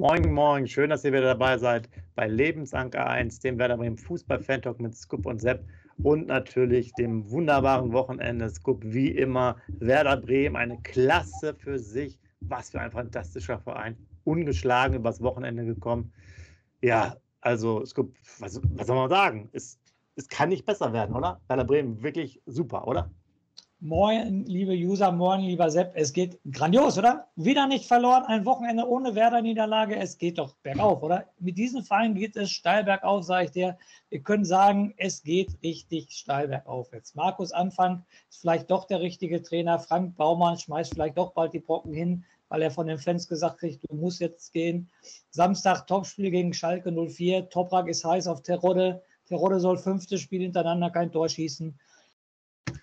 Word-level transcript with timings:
Moin, 0.00 0.32
moin, 0.32 0.66
schön, 0.66 0.90
dass 0.90 1.04
ihr 1.04 1.12
wieder 1.12 1.22
dabei 1.22 1.56
seid 1.56 1.88
bei 2.16 2.26
Lebensanker 2.26 3.06
1, 3.06 3.38
dem 3.38 3.60
Werder 3.60 3.76
Bremen 3.76 3.96
Fußball-Fan-Talk 3.96 4.80
mit 4.80 4.96
Scoop 4.96 5.24
und 5.24 5.40
Sepp 5.40 5.64
und 6.02 6.26
natürlich 6.26 6.92
dem 6.94 7.30
wunderbaren 7.30 7.92
Wochenende 7.92 8.50
Scoop, 8.50 8.82
wie 8.82 9.10
immer. 9.10 9.56
Werder 9.68 10.16
Bremen, 10.16 10.56
eine 10.56 10.80
Klasse 10.82 11.54
für 11.54 11.78
sich. 11.78 12.18
Was 12.40 12.70
für 12.70 12.80
ein 12.80 12.90
fantastischer 12.90 13.60
Verein. 13.60 13.96
Ungeschlagen 14.24 14.96
übers 14.96 15.22
Wochenende 15.22 15.64
gekommen. 15.64 16.12
Ja, 16.82 17.16
also 17.40 17.84
Scoop, 17.84 18.16
was, 18.40 18.60
was 18.74 18.88
soll 18.88 18.96
man 18.96 19.10
sagen? 19.10 19.48
Es, 19.52 19.78
es 20.16 20.26
kann 20.26 20.48
nicht 20.48 20.66
besser 20.66 20.92
werden, 20.92 21.14
oder? 21.14 21.40
Werder 21.46 21.64
Bremen, 21.64 22.02
wirklich 22.02 22.42
super, 22.46 22.88
oder? 22.88 23.10
Moin, 23.86 24.46
liebe 24.46 24.72
User, 24.72 25.12
moin, 25.12 25.42
lieber 25.42 25.70
Sepp. 25.70 25.92
Es 25.94 26.14
geht 26.14 26.40
grandios, 26.50 26.96
oder? 26.96 27.28
Wieder 27.36 27.66
nicht 27.66 27.84
verloren, 27.84 28.24
ein 28.24 28.46
Wochenende 28.46 28.88
ohne 28.88 29.14
Werder-Niederlage. 29.14 29.94
Es 29.96 30.16
geht 30.16 30.38
doch 30.38 30.54
bergauf, 30.62 31.02
oder? 31.02 31.26
Mit 31.38 31.58
diesem 31.58 31.82
Verein 31.82 32.14
geht 32.14 32.34
es 32.34 32.50
steil 32.50 32.84
bergauf, 32.84 33.24
sage 33.24 33.44
ich 33.44 33.50
dir. 33.50 33.76
Wir 34.08 34.22
können 34.22 34.46
sagen, 34.46 34.94
es 34.96 35.22
geht 35.22 35.58
richtig 35.62 36.12
steil 36.12 36.48
bergauf 36.48 36.94
jetzt. 36.94 37.14
Markus 37.14 37.52
Anfang 37.52 38.06
ist 38.30 38.40
vielleicht 38.40 38.70
doch 38.70 38.86
der 38.86 39.00
richtige 39.02 39.42
Trainer. 39.42 39.78
Frank 39.78 40.16
Baumann 40.16 40.56
schmeißt 40.56 40.94
vielleicht 40.94 41.18
doch 41.18 41.34
bald 41.34 41.52
die 41.52 41.60
Brocken 41.60 41.92
hin, 41.92 42.24
weil 42.48 42.62
er 42.62 42.70
von 42.70 42.86
den 42.86 42.96
Fans 42.96 43.28
gesagt 43.28 43.58
kriegt, 43.58 43.84
du 43.86 43.94
musst 43.94 44.18
jetzt 44.18 44.54
gehen. 44.54 44.88
Samstag 45.28 45.86
Topspiel 45.86 46.30
gegen 46.30 46.54
Schalke 46.54 46.90
04. 46.90 47.50
Toprak 47.50 47.88
ist 47.88 48.02
heiß 48.02 48.28
auf 48.28 48.40
Terodde. 48.40 49.02
Terodde 49.26 49.60
soll 49.60 49.76
fünftes 49.76 50.22
Spiel 50.22 50.40
hintereinander 50.40 50.88
kein 50.88 51.12
Tor 51.12 51.28
schießen. 51.28 51.78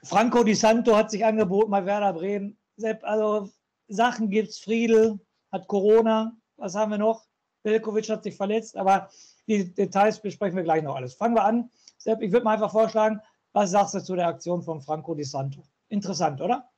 Franco 0.03 0.43
Di 0.43 0.55
Santo 0.55 0.95
hat 0.95 1.11
sich 1.11 1.23
angeboten 1.23 1.71
bei 1.71 1.85
Werder 1.85 2.13
Bremen. 2.13 2.57
Sepp, 2.77 3.03
also 3.03 3.49
Sachen 3.87 4.29
gibt's. 4.29 4.59
Friedel 4.59 5.19
hat 5.51 5.67
Corona. 5.67 6.35
Was 6.57 6.75
haben 6.75 6.91
wir 6.91 6.97
noch? 6.97 7.25
Belkovic 7.63 8.09
hat 8.09 8.23
sich 8.23 8.35
verletzt, 8.35 8.75
aber 8.75 9.09
die 9.47 9.71
Details 9.73 10.19
besprechen 10.19 10.55
wir 10.55 10.63
gleich 10.63 10.81
noch 10.81 10.95
alles. 10.95 11.13
Fangen 11.13 11.35
wir 11.35 11.43
an. 11.43 11.69
Sepp, 11.97 12.21
ich 12.21 12.31
würde 12.31 12.43
mal 12.43 12.53
einfach 12.53 12.71
vorschlagen, 12.71 13.21
was 13.53 13.71
sagst 13.71 13.93
du 13.93 14.03
zu 14.03 14.15
der 14.15 14.27
Aktion 14.27 14.63
von 14.63 14.81
Franco 14.81 15.13
Di 15.13 15.23
Santo? 15.23 15.63
Interessant, 15.89 16.41
oder? 16.41 16.69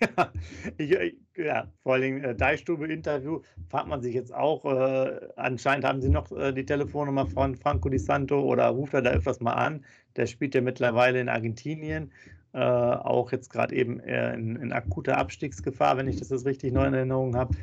Ja, 0.00 0.32
ich, 0.78 1.16
ja, 1.36 1.66
vor 1.82 1.94
allem 1.94 2.22
äh, 2.22 2.34
Deichstube-Interview 2.34 3.40
fragt 3.68 3.88
man 3.88 4.02
sich 4.02 4.14
jetzt 4.14 4.34
auch, 4.34 4.64
äh, 4.64 5.20
anscheinend 5.36 5.84
haben 5.84 6.00
sie 6.00 6.08
noch 6.08 6.30
äh, 6.32 6.52
die 6.52 6.64
Telefonnummer 6.64 7.26
von 7.26 7.54
Franco 7.54 7.88
Di 7.88 7.98
Santo 7.98 8.40
oder 8.40 8.68
ruft 8.68 8.94
er 8.94 9.02
da 9.02 9.10
öfters 9.10 9.40
mal 9.40 9.52
an. 9.52 9.84
Der 10.16 10.26
spielt 10.26 10.54
ja 10.54 10.60
mittlerweile 10.60 11.20
in 11.20 11.28
Argentinien, 11.28 12.10
äh, 12.52 12.58
auch 12.58 13.32
jetzt 13.32 13.50
gerade 13.50 13.74
eben 13.74 14.00
in, 14.00 14.56
in, 14.56 14.72
akuter 14.72 15.18
Abstiegsgefahr, 15.18 15.96
wenn 15.96 16.08
ich 16.08 16.16
das 16.16 16.30
jetzt 16.30 16.46
richtig 16.46 16.72
neu 16.72 16.86
in 16.86 16.94
Erinnerung 16.94 17.36
habe. 17.36 17.54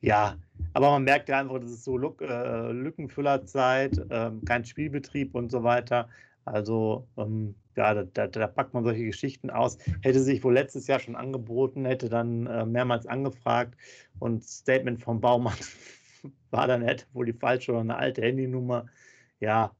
Ja, 0.00 0.36
aber 0.72 0.90
man 0.90 1.04
merkt 1.04 1.28
ja 1.28 1.40
einfach, 1.40 1.58
das 1.58 1.72
ist 1.72 1.84
so 1.84 1.96
Lück, 1.96 2.20
äh, 2.20 2.70
Lückenfüllerzeit, 2.70 4.00
ähm, 4.10 4.44
kein 4.44 4.64
Spielbetrieb 4.64 5.34
und 5.34 5.50
so 5.50 5.64
weiter. 5.64 6.08
Also 6.46 7.08
ähm, 7.16 7.56
ja, 7.76 7.92
da, 7.92 8.04
da, 8.04 8.28
da, 8.28 8.46
packt 8.46 8.72
man 8.72 8.84
solche 8.84 9.04
Geschichten 9.04 9.50
aus. 9.50 9.78
Hätte 10.02 10.20
sich 10.20 10.42
wohl 10.44 10.54
letztes 10.54 10.86
Jahr 10.86 11.00
schon 11.00 11.16
angeboten, 11.16 11.84
hätte 11.84 12.08
dann 12.08 12.46
äh, 12.46 12.64
mehrmals 12.64 13.06
angefragt 13.06 13.76
und 14.20 14.44
Statement 14.44 15.02
vom 15.02 15.20
Baumann 15.20 15.56
war 16.50 16.68
dann, 16.68 16.82
hätte 16.82 17.04
wohl 17.12 17.26
die 17.26 17.32
falsche 17.32 17.72
oder 17.72 17.80
eine 17.80 17.96
alte 17.96 18.22
Handynummer. 18.22 18.86
Ja, 19.40 19.74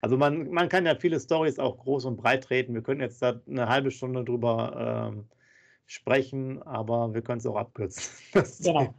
also 0.00 0.16
man, 0.16 0.50
man 0.50 0.68
kann 0.68 0.86
ja 0.86 0.96
viele 0.96 1.20
Stories 1.20 1.58
auch 1.58 1.78
groß 1.78 2.04
und 2.04 2.16
breit 2.16 2.44
treten. 2.44 2.74
Wir 2.74 2.82
können 2.82 3.00
jetzt 3.00 3.22
da 3.22 3.40
eine 3.48 3.68
halbe 3.68 3.90
Stunde 3.92 4.24
drüber 4.24 5.12
ähm, 5.12 5.28
sprechen, 5.86 6.62
aber 6.64 7.14
wir 7.14 7.22
können 7.22 7.38
es 7.38 7.46
auch 7.46 7.56
abkürzen. 7.56 8.12
genau. 8.60 8.92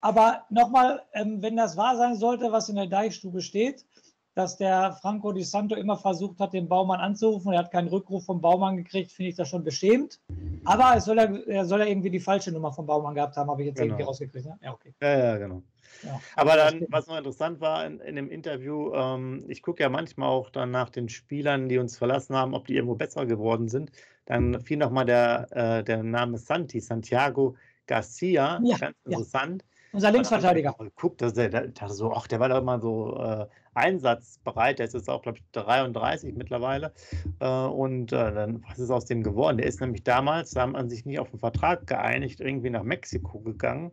Aber 0.00 0.44
nochmal, 0.50 1.02
ähm, 1.14 1.40
wenn 1.40 1.56
das 1.56 1.76
wahr 1.76 1.96
sein 1.96 2.16
sollte, 2.16 2.52
was 2.52 2.68
in 2.68 2.76
der 2.76 2.88
Deichstube 2.88 3.40
steht, 3.40 3.86
dass 4.34 4.56
der 4.56 4.92
Franco 5.02 5.32
Di 5.32 5.42
Santo 5.42 5.74
immer 5.74 5.96
versucht 5.96 6.40
hat, 6.40 6.52
den 6.52 6.68
Baumann 6.68 7.00
anzurufen. 7.00 7.52
Er 7.52 7.60
hat 7.60 7.70
keinen 7.70 7.88
Rückruf 7.88 8.24
vom 8.24 8.40
Baumann 8.40 8.76
gekriegt, 8.76 9.12
finde 9.12 9.30
ich 9.30 9.36
das 9.36 9.48
schon 9.48 9.64
beschämt. 9.64 10.20
Aber 10.64 10.94
es 10.96 11.04
soll 11.04 11.18
er, 11.18 11.46
er 11.46 11.64
soll 11.66 11.80
ja 11.80 11.86
irgendwie 11.86 12.10
die 12.10 12.20
falsche 12.20 12.50
Nummer 12.50 12.72
vom 12.72 12.86
Baumann 12.86 13.14
gehabt 13.14 13.36
haben, 13.36 13.50
habe 13.50 13.62
ich 13.62 13.68
jetzt 13.68 13.76
genau. 13.76 13.88
irgendwie 13.88 14.04
rausgekriegt. 14.04 14.46
Ne? 14.46 14.58
Ja, 14.62 14.72
okay. 14.72 14.94
Ja, 15.02 15.18
ja, 15.18 15.38
genau. 15.38 15.62
Ja. 16.02 16.20
Aber 16.36 16.56
dann, 16.56 16.86
was 16.88 17.06
noch 17.06 17.18
interessant 17.18 17.60
war 17.60 17.84
in, 17.86 18.00
in 18.00 18.16
dem 18.16 18.30
Interview, 18.30 18.92
ähm, 18.94 19.44
ich 19.48 19.62
gucke 19.62 19.82
ja 19.82 19.88
manchmal 19.88 20.28
auch 20.28 20.50
dann 20.50 20.70
nach 20.70 20.88
den 20.88 21.08
Spielern, 21.08 21.68
die 21.68 21.78
uns 21.78 21.98
verlassen 21.98 22.34
haben, 22.34 22.54
ob 22.54 22.66
die 22.66 22.74
irgendwo 22.74 22.94
besser 22.94 23.26
geworden 23.26 23.68
sind. 23.68 23.92
Dann 24.24 24.60
fiel 24.60 24.78
nochmal 24.78 25.04
der, 25.04 25.46
äh, 25.50 25.84
der 25.84 26.02
Name 26.02 26.38
Santi, 26.38 26.80
Santiago 26.80 27.56
Garcia, 27.86 28.60
ja, 28.62 28.76
ganz 28.78 28.96
interessant. 29.04 29.64
Unser 29.92 30.10
Linksverteidiger. 30.10 30.74
Guck, 30.94 31.18
dass 31.18 31.34
der, 31.34 31.50
der, 31.50 31.68
der 31.68 31.88
so, 31.90 32.12
ach, 32.12 32.26
der 32.26 32.40
war 32.40 32.48
doch 32.48 32.58
immer 32.58 32.80
so 32.80 33.18
äh, 33.18 33.46
einsatzbereit. 33.74 34.78
Der 34.78 34.86
ist 34.86 34.94
jetzt 34.94 35.08
auch, 35.08 35.22
glaube 35.22 35.38
ich, 35.38 35.44
33 35.52 36.34
mittlerweile. 36.34 36.92
Äh, 37.40 37.46
und 37.46 38.12
äh, 38.12 38.32
dann, 38.32 38.64
was 38.68 38.78
ist 38.78 38.90
aus 38.90 39.06
dem 39.06 39.22
geworden? 39.22 39.58
Der 39.58 39.66
ist 39.66 39.80
nämlich 39.80 40.02
damals, 40.04 40.52
da 40.52 40.62
haben 40.62 40.72
man 40.72 40.88
sich 40.88 41.04
nicht 41.06 41.18
auf 41.18 41.30
einen 41.30 41.40
Vertrag 41.40 41.86
geeinigt, 41.86 42.40
irgendwie 42.40 42.70
nach 42.70 42.82
Mexiko 42.82 43.40
gegangen 43.40 43.92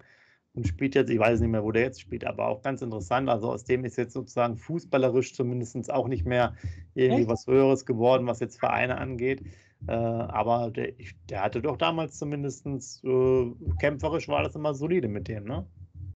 und 0.53 0.67
spielt 0.67 0.95
jetzt, 0.95 1.09
ich 1.09 1.19
weiß 1.19 1.39
nicht 1.39 1.49
mehr, 1.49 1.63
wo 1.63 1.71
der 1.71 1.83
jetzt 1.83 2.01
spielt, 2.01 2.25
aber 2.25 2.47
auch 2.47 2.61
ganz 2.61 2.81
interessant. 2.81 3.29
Also 3.29 3.51
aus 3.51 3.63
dem 3.63 3.85
ist 3.85 3.97
jetzt 3.97 4.13
sozusagen 4.13 4.57
fußballerisch 4.57 5.33
zumindest 5.33 5.91
auch 5.91 6.07
nicht 6.07 6.25
mehr 6.25 6.55
irgendwie 6.95 7.27
was 7.27 7.47
Höheres 7.47 7.85
geworden, 7.85 8.27
was 8.27 8.39
jetzt 8.39 8.59
Vereine 8.59 8.97
angeht. 8.97 9.41
Äh, 9.87 9.91
aber 9.93 10.71
der, 10.71 10.93
der, 11.29 11.43
hatte 11.43 11.61
doch 11.61 11.77
damals 11.77 12.17
zumindest 12.17 12.65
äh, 13.05 13.51
kämpferisch 13.79 14.27
war 14.27 14.43
das 14.43 14.55
immer 14.55 14.73
solide 14.73 15.07
mit 15.07 15.29
dem, 15.29 15.45
ne? 15.45 15.65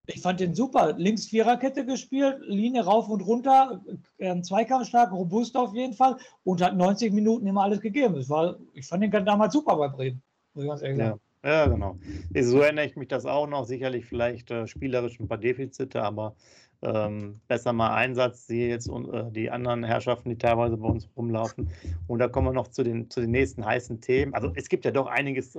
Ich 0.08 0.22
fand 0.22 0.42
den 0.42 0.54
super. 0.54 0.94
Links 0.98 1.28
Viererkette 1.28 1.86
gespielt, 1.86 2.38
Linie 2.48 2.84
rauf 2.84 3.08
und 3.08 3.22
runter, 3.22 3.82
äh, 4.18 4.42
Zweikampf 4.42 4.88
stark, 4.88 5.14
robust 5.14 5.56
auf 5.56 5.74
jeden 5.74 5.94
Fall 5.94 6.18
und 6.44 6.62
hat 6.62 6.76
90 6.76 7.14
Minuten 7.14 7.48
immer 7.48 7.64
alles 7.64 7.80
gegeben. 7.80 8.16
Es 8.18 8.30
war, 8.30 8.58
ich 8.74 8.86
fand 8.86 9.02
den 9.02 9.26
damals 9.26 9.54
super 9.54 9.78
bei 9.78 9.88
Bremen, 9.88 10.22
muss 10.54 10.66
ich 10.66 10.70
ganz 10.70 10.82
ehrlich 10.82 10.98
sagen. 10.98 11.22
Ja, 11.44 11.50
ja 11.52 11.68
genau. 11.68 11.98
So 12.38 12.60
erinnere 12.60 12.86
ich 12.86 12.98
mich 12.98 13.08
das 13.08 13.26
auch 13.26 13.48
noch. 13.48 13.66
Sicherlich 13.66 14.06
vielleicht 14.06 14.52
äh, 14.52 14.68
spielerisch 14.68 15.22
ein 15.22 15.30
paar 15.30 15.38
Defizite, 15.38 16.04
aber 16.04 16.36
ähm, 16.82 17.40
besser 17.48 17.72
mal 17.72 17.96
Einsatz, 17.96 18.46
sehe 18.46 18.68
jetzt 18.68 18.90
äh, 18.90 19.32
die 19.32 19.50
anderen 19.50 19.86
Herrschaften, 19.86 20.28
die 20.28 20.38
teilweise 20.38 20.76
bei 20.76 20.90
uns 20.90 21.08
rumlaufen. 21.16 21.70
Und 22.08 22.20
da 22.20 22.28
kommen 22.28 22.48
wir 22.48 22.54
noch 22.54 22.68
zu 22.68 22.84
den, 22.84 23.10
zu 23.10 23.22
den 23.22 23.32
nächsten 23.32 23.66
heißen 23.66 24.02
Themen. 24.02 24.34
Also 24.34 24.52
es 24.56 24.68
gibt 24.68 24.84
ja 24.84 24.92
doch 24.92 25.08
einiges. 25.08 25.56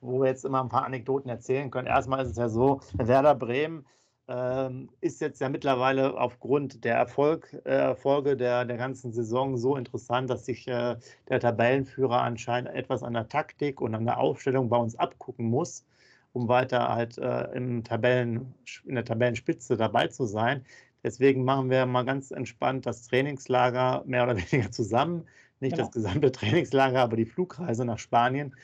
Wo 0.00 0.20
wir 0.20 0.28
jetzt 0.28 0.44
immer 0.44 0.62
ein 0.62 0.68
paar 0.68 0.84
Anekdoten 0.84 1.28
erzählen 1.28 1.70
können. 1.70 1.88
Erstmal 1.88 2.22
ist 2.22 2.30
es 2.30 2.36
ja 2.36 2.48
so, 2.48 2.80
Werder 2.94 3.34
Bremen 3.34 3.84
ähm, 4.28 4.90
ist 5.00 5.20
jetzt 5.20 5.40
ja 5.40 5.48
mittlerweile 5.48 6.18
aufgrund 6.18 6.84
der 6.84 6.96
Erfolg, 6.96 7.50
äh, 7.64 7.70
Erfolge 7.70 8.36
der, 8.36 8.66
der 8.66 8.76
ganzen 8.76 9.10
Saison 9.10 9.56
so 9.56 9.74
interessant, 9.74 10.28
dass 10.28 10.44
sich 10.44 10.68
äh, 10.68 10.96
der 11.28 11.40
Tabellenführer 11.40 12.20
anscheinend 12.20 12.70
etwas 12.74 13.02
an 13.02 13.14
der 13.14 13.28
Taktik 13.28 13.80
und 13.80 13.94
an 13.94 14.04
der 14.04 14.18
Aufstellung 14.18 14.68
bei 14.68 14.76
uns 14.76 14.96
abgucken 14.96 15.46
muss, 15.46 15.86
um 16.34 16.46
weiter 16.46 16.88
halt 16.88 17.16
äh, 17.16 17.44
im 17.54 17.82
Tabellen, 17.84 18.54
in 18.84 18.96
der 18.96 19.04
Tabellenspitze 19.06 19.78
dabei 19.78 20.08
zu 20.08 20.26
sein. 20.26 20.64
Deswegen 21.02 21.44
machen 21.44 21.70
wir 21.70 21.86
mal 21.86 22.04
ganz 22.04 22.30
entspannt 22.30 22.84
das 22.84 23.08
Trainingslager 23.08 24.02
mehr 24.06 24.24
oder 24.24 24.36
weniger 24.52 24.70
zusammen. 24.70 25.26
Nicht 25.60 25.72
genau. 25.72 25.86
das 25.86 25.92
gesamte 25.92 26.30
Trainingslager, 26.30 27.00
aber 27.00 27.16
die 27.16 27.24
Flugreise 27.24 27.84
nach 27.84 27.98
Spanien 27.98 28.54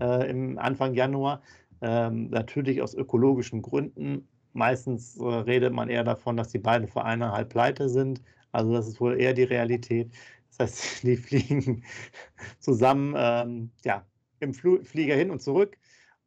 äh, 0.00 0.30
im 0.30 0.58
Anfang 0.58 0.94
Januar. 0.94 1.42
Ähm, 1.82 2.28
natürlich 2.30 2.82
aus 2.82 2.94
ökologischen 2.94 3.62
Gründen. 3.62 4.28
Meistens 4.52 5.16
äh, 5.18 5.24
redet 5.24 5.72
man 5.72 5.88
eher 5.88 6.04
davon, 6.04 6.36
dass 6.36 6.48
die 6.48 6.58
beiden 6.58 6.88
Vereine 6.88 7.32
halt 7.32 7.48
pleite 7.48 7.88
sind. 7.88 8.22
Also 8.52 8.72
das 8.72 8.88
ist 8.88 9.00
wohl 9.00 9.20
eher 9.20 9.32
die 9.32 9.44
Realität. 9.44 10.12
Das 10.50 10.58
heißt, 10.58 11.02
die 11.04 11.16
fliegen 11.16 11.84
zusammen 12.58 13.14
ähm, 13.16 13.70
ja, 13.84 14.04
im 14.40 14.54
Fl 14.54 14.84
Flieger 14.84 15.14
hin 15.16 15.30
und 15.30 15.40
zurück. 15.40 15.76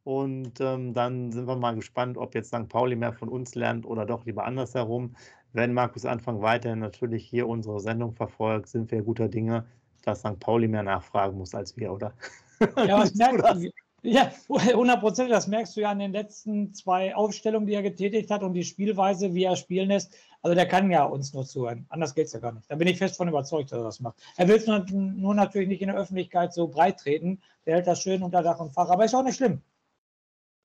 Und 0.04 0.60
ähm, 0.60 0.92
dann 0.92 1.32
sind 1.32 1.46
wir 1.46 1.56
mal 1.56 1.74
gespannt, 1.74 2.18
ob 2.18 2.34
jetzt 2.34 2.48
St. 2.48 2.68
Pauli 2.68 2.94
mehr 2.94 3.14
von 3.14 3.28
uns 3.28 3.54
lernt 3.54 3.86
oder 3.86 4.04
doch 4.04 4.26
lieber 4.26 4.44
andersherum. 4.44 5.16
Wenn 5.52 5.72
Markus 5.72 6.04
Anfang 6.04 6.42
weiterhin 6.42 6.80
natürlich 6.80 7.26
hier 7.26 7.48
unsere 7.48 7.80
Sendung 7.80 8.12
verfolgt, 8.12 8.68
sind 8.68 8.90
wir 8.90 9.02
guter 9.02 9.28
Dinge, 9.28 9.66
dass 10.02 10.20
St. 10.20 10.38
Pauli 10.40 10.68
mehr 10.68 10.82
nachfragen 10.82 11.38
muss 11.38 11.54
als 11.54 11.76
wir, 11.76 11.92
oder? 11.92 12.12
Ja, 12.60 12.98
was 12.98 13.14
merkst 13.14 13.62
du? 13.62 13.70
Ja, 14.06 14.30
100 14.50 15.00
Prozent. 15.00 15.30
Das 15.30 15.46
merkst 15.46 15.76
du 15.76 15.80
ja 15.80 15.90
an 15.90 15.98
den 15.98 16.12
letzten 16.12 16.74
zwei 16.74 17.14
Aufstellungen, 17.14 17.66
die 17.66 17.72
er 17.72 17.82
getätigt 17.82 18.30
hat 18.30 18.42
und 18.42 18.52
die 18.52 18.64
Spielweise, 18.64 19.32
wie 19.32 19.44
er 19.44 19.56
spielen 19.56 19.88
lässt. 19.88 20.14
Also 20.42 20.54
der 20.54 20.68
kann 20.68 20.90
ja 20.90 21.04
uns 21.04 21.32
nur 21.32 21.46
zuhören. 21.46 21.86
Anders 21.88 22.14
geht 22.14 22.26
es 22.26 22.34
ja 22.34 22.38
gar 22.38 22.52
nicht. 22.52 22.70
Da 22.70 22.74
bin 22.74 22.86
ich 22.86 22.98
fest 22.98 23.16
von 23.16 23.28
überzeugt, 23.28 23.72
dass 23.72 23.78
er 23.78 23.84
das 23.84 24.00
macht. 24.00 24.20
Er 24.36 24.46
will 24.46 24.56
es 24.56 24.66
nur, 24.66 24.84
nur, 24.90 25.34
natürlich 25.34 25.68
nicht 25.68 25.80
in 25.80 25.88
der 25.88 25.96
Öffentlichkeit 25.96 26.52
so 26.52 26.68
breit 26.68 27.00
treten. 27.00 27.40
Der 27.64 27.76
hält 27.76 27.86
das 27.86 28.02
schön 28.02 28.22
unter 28.22 28.42
Dach 28.42 28.60
und 28.60 28.74
Fach. 28.74 28.90
Aber 28.90 29.06
ist 29.06 29.14
auch 29.14 29.22
nicht 29.22 29.36
schlimm. 29.36 29.62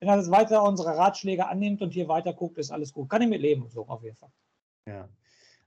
Wenn 0.01 0.09
er 0.09 0.17
das 0.17 0.31
weiter 0.31 0.63
unsere 0.63 0.97
Ratschläge 0.97 1.47
annimmt 1.47 1.81
und 1.81 1.93
hier 1.93 2.09
weiter 2.09 2.33
guckt, 2.33 2.57
ist 2.57 2.71
alles 2.71 2.91
gut. 2.91 3.09
Kann 3.09 3.21
ich 3.21 3.29
mit 3.29 3.41
leben, 3.41 3.69
so 3.69 3.87
auf 3.87 4.03
jeden 4.03 4.17
Fall. 4.17 4.31
Ja. 4.85 5.07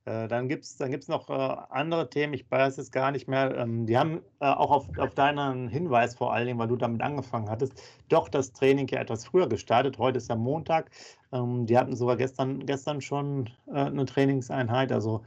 Äh, 0.04 0.26
dann 0.26 0.49
gibt 0.49 0.64
es 0.64 0.76
dann 0.76 0.90
gibt's 0.90 1.06
noch 1.08 1.28
äh, 1.31 1.32
andere 1.70 2.10
Themen, 2.10 2.34
ich 2.34 2.50
weiß 2.50 2.78
es 2.78 2.90
gar 2.90 3.12
nicht 3.12 3.28
mehr. 3.28 3.56
Ähm, 3.56 3.87
die 3.87 3.96
haben 3.96 4.20
äh, 4.40 4.46
auch 4.46 4.70
auf, 4.70 4.99
auf 4.99 5.14
deinen 5.14 5.69
Hinweis 5.69 6.16
vor 6.16 6.32
allen 6.32 6.46
Dingen, 6.46 6.58
weil 6.58 6.69
du 6.69 6.76
damit 6.76 7.02
angefangen 7.02 7.49
hattest, 7.49 7.81
doch 8.08 8.28
das 8.28 8.52
Training 8.52 8.88
ja 8.88 9.00
etwas 9.00 9.26
früher 9.26 9.49
gestartet. 9.49 9.99
Heute 9.99 10.19
ist 10.19 10.28
ja 10.28 10.37
Montag. 10.37 10.90
Ähm, 11.32 11.66
die 11.66 11.78
hatten 11.78 11.94
sogar 11.94 12.16
gestern, 12.16 12.66
gestern 12.66 13.00
schon 13.00 13.50
eine 13.72 14.04
Trainingseinheit. 14.04 14.93
Also 14.93 15.22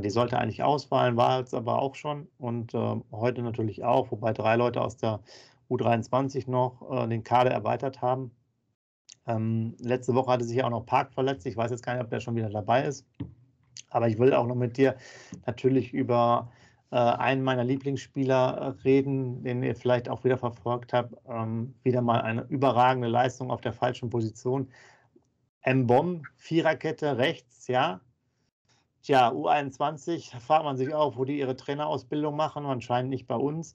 die 0.00 0.10
sollte 0.10 0.38
eigentlich 0.38 0.62
ausfallen, 0.62 1.16
war 1.16 1.40
es 1.40 1.54
aber 1.54 1.80
auch 1.80 1.94
schon. 1.94 2.28
Und 2.38 2.74
äh, 2.74 2.96
heute 3.12 3.42
natürlich 3.42 3.82
auch, 3.82 4.10
wobei 4.10 4.32
drei 4.34 4.56
Leute 4.56 4.82
aus 4.82 4.96
der 4.98 5.20
U23 5.70 6.50
noch 6.50 7.08
den 7.08 7.24
Kader 7.24 7.50
erweitert 7.50 8.02
haben. 8.02 8.30
Ähm, 9.26 9.76
letzte 9.80 10.14
Woche 10.14 10.32
hatte 10.32 10.44
sich 10.44 10.62
auch 10.62 10.70
noch 10.70 10.84
Park 10.84 11.12
verletzt. 11.14 11.46
Ich 11.46 11.56
weiß 11.56 11.70
jetzt 11.70 11.82
gar 11.82 11.94
nicht, 11.94 12.02
ob 12.02 12.10
der 12.10 12.20
schon 12.20 12.36
wieder 12.36 12.50
dabei 12.50 12.84
ist. 12.84 13.06
Aber 13.90 14.08
ich 14.08 14.18
will 14.18 14.32
auch 14.32 14.46
noch 14.46 14.54
mit 14.54 14.76
dir 14.76 14.96
natürlich 15.46 15.92
über 15.92 16.50
äh, 16.90 16.96
einen 16.96 17.42
meiner 17.42 17.64
Lieblingsspieler 17.64 18.56
äh, 18.56 18.82
reden, 18.82 19.42
den 19.42 19.62
ihr 19.62 19.76
vielleicht 19.76 20.08
auch 20.08 20.24
wieder 20.24 20.38
verfolgt 20.38 20.92
habt. 20.92 21.14
Ähm, 21.28 21.74
wieder 21.82 22.02
mal 22.02 22.22
eine 22.22 22.42
überragende 22.48 23.08
Leistung 23.08 23.50
auf 23.50 23.60
der 23.60 23.72
falschen 23.72 24.10
Position. 24.10 24.68
M-Bomb, 25.62 26.26
Viererkette 26.36 27.18
rechts, 27.18 27.66
ja. 27.66 28.00
Tja, 29.02 29.30
U21, 29.30 30.32
da 30.32 30.40
fragt 30.40 30.64
man 30.64 30.76
sich 30.76 30.92
auch, 30.94 31.16
wo 31.16 31.24
die 31.24 31.38
ihre 31.38 31.56
Trainerausbildung 31.56 32.36
machen, 32.36 32.66
anscheinend 32.66 33.10
nicht 33.10 33.26
bei 33.26 33.36
uns. 33.36 33.74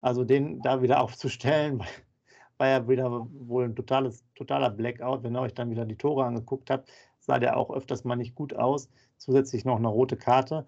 Also 0.00 0.24
den 0.24 0.60
da 0.62 0.82
wieder 0.82 1.00
aufzustellen, 1.02 1.82
war 2.58 2.68
ja 2.68 2.88
wieder 2.88 3.26
wohl 3.32 3.64
ein 3.64 3.74
totales, 3.74 4.24
totaler 4.34 4.70
Blackout, 4.70 5.22
wenn 5.22 5.34
ihr 5.36 5.40
euch 5.40 5.54
dann 5.54 5.70
wieder 5.70 5.86
die 5.86 5.96
Tore 5.96 6.24
angeguckt 6.24 6.70
habt 6.70 6.88
sah 7.20 7.38
der 7.38 7.56
auch 7.56 7.70
öfters 7.70 8.04
mal 8.04 8.16
nicht 8.16 8.34
gut 8.34 8.54
aus. 8.54 8.88
Zusätzlich 9.20 9.66
noch 9.66 9.76
eine 9.76 9.88
rote 9.88 10.16
Karte, 10.16 10.66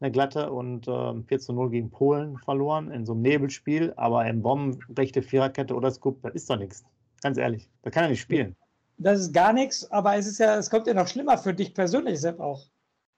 eine 0.00 0.10
glatte 0.10 0.52
und 0.52 0.88
äh, 0.88 1.22
4 1.22 1.38
zu 1.38 1.52
0 1.52 1.70
gegen 1.70 1.90
Polen 1.90 2.36
verloren 2.38 2.90
in 2.90 3.06
so 3.06 3.12
einem 3.12 3.22
Nebelspiel. 3.22 3.94
Aber 3.96 4.26
im 4.26 4.42
Bomben, 4.42 4.78
rechte 4.98 5.22
Viererkette 5.22 5.72
oder 5.74 5.90
Scoop, 5.92 6.20
das 6.22 6.34
ist 6.34 6.50
doch 6.50 6.58
nichts. 6.58 6.84
Ganz 7.22 7.38
ehrlich, 7.38 7.70
da 7.82 7.90
kann 7.90 8.04
er 8.04 8.10
nicht 8.10 8.20
spielen. 8.20 8.56
Das 8.98 9.20
ist 9.20 9.32
gar 9.32 9.52
nichts, 9.52 9.88
aber 9.92 10.16
es 10.16 10.26
ist 10.26 10.38
ja, 10.38 10.56
es 10.56 10.68
kommt 10.68 10.88
ja 10.88 10.94
noch 10.94 11.06
schlimmer 11.06 11.38
für 11.38 11.54
dich 11.54 11.74
persönlich, 11.74 12.20
Sepp, 12.20 12.40
auch. 12.40 12.66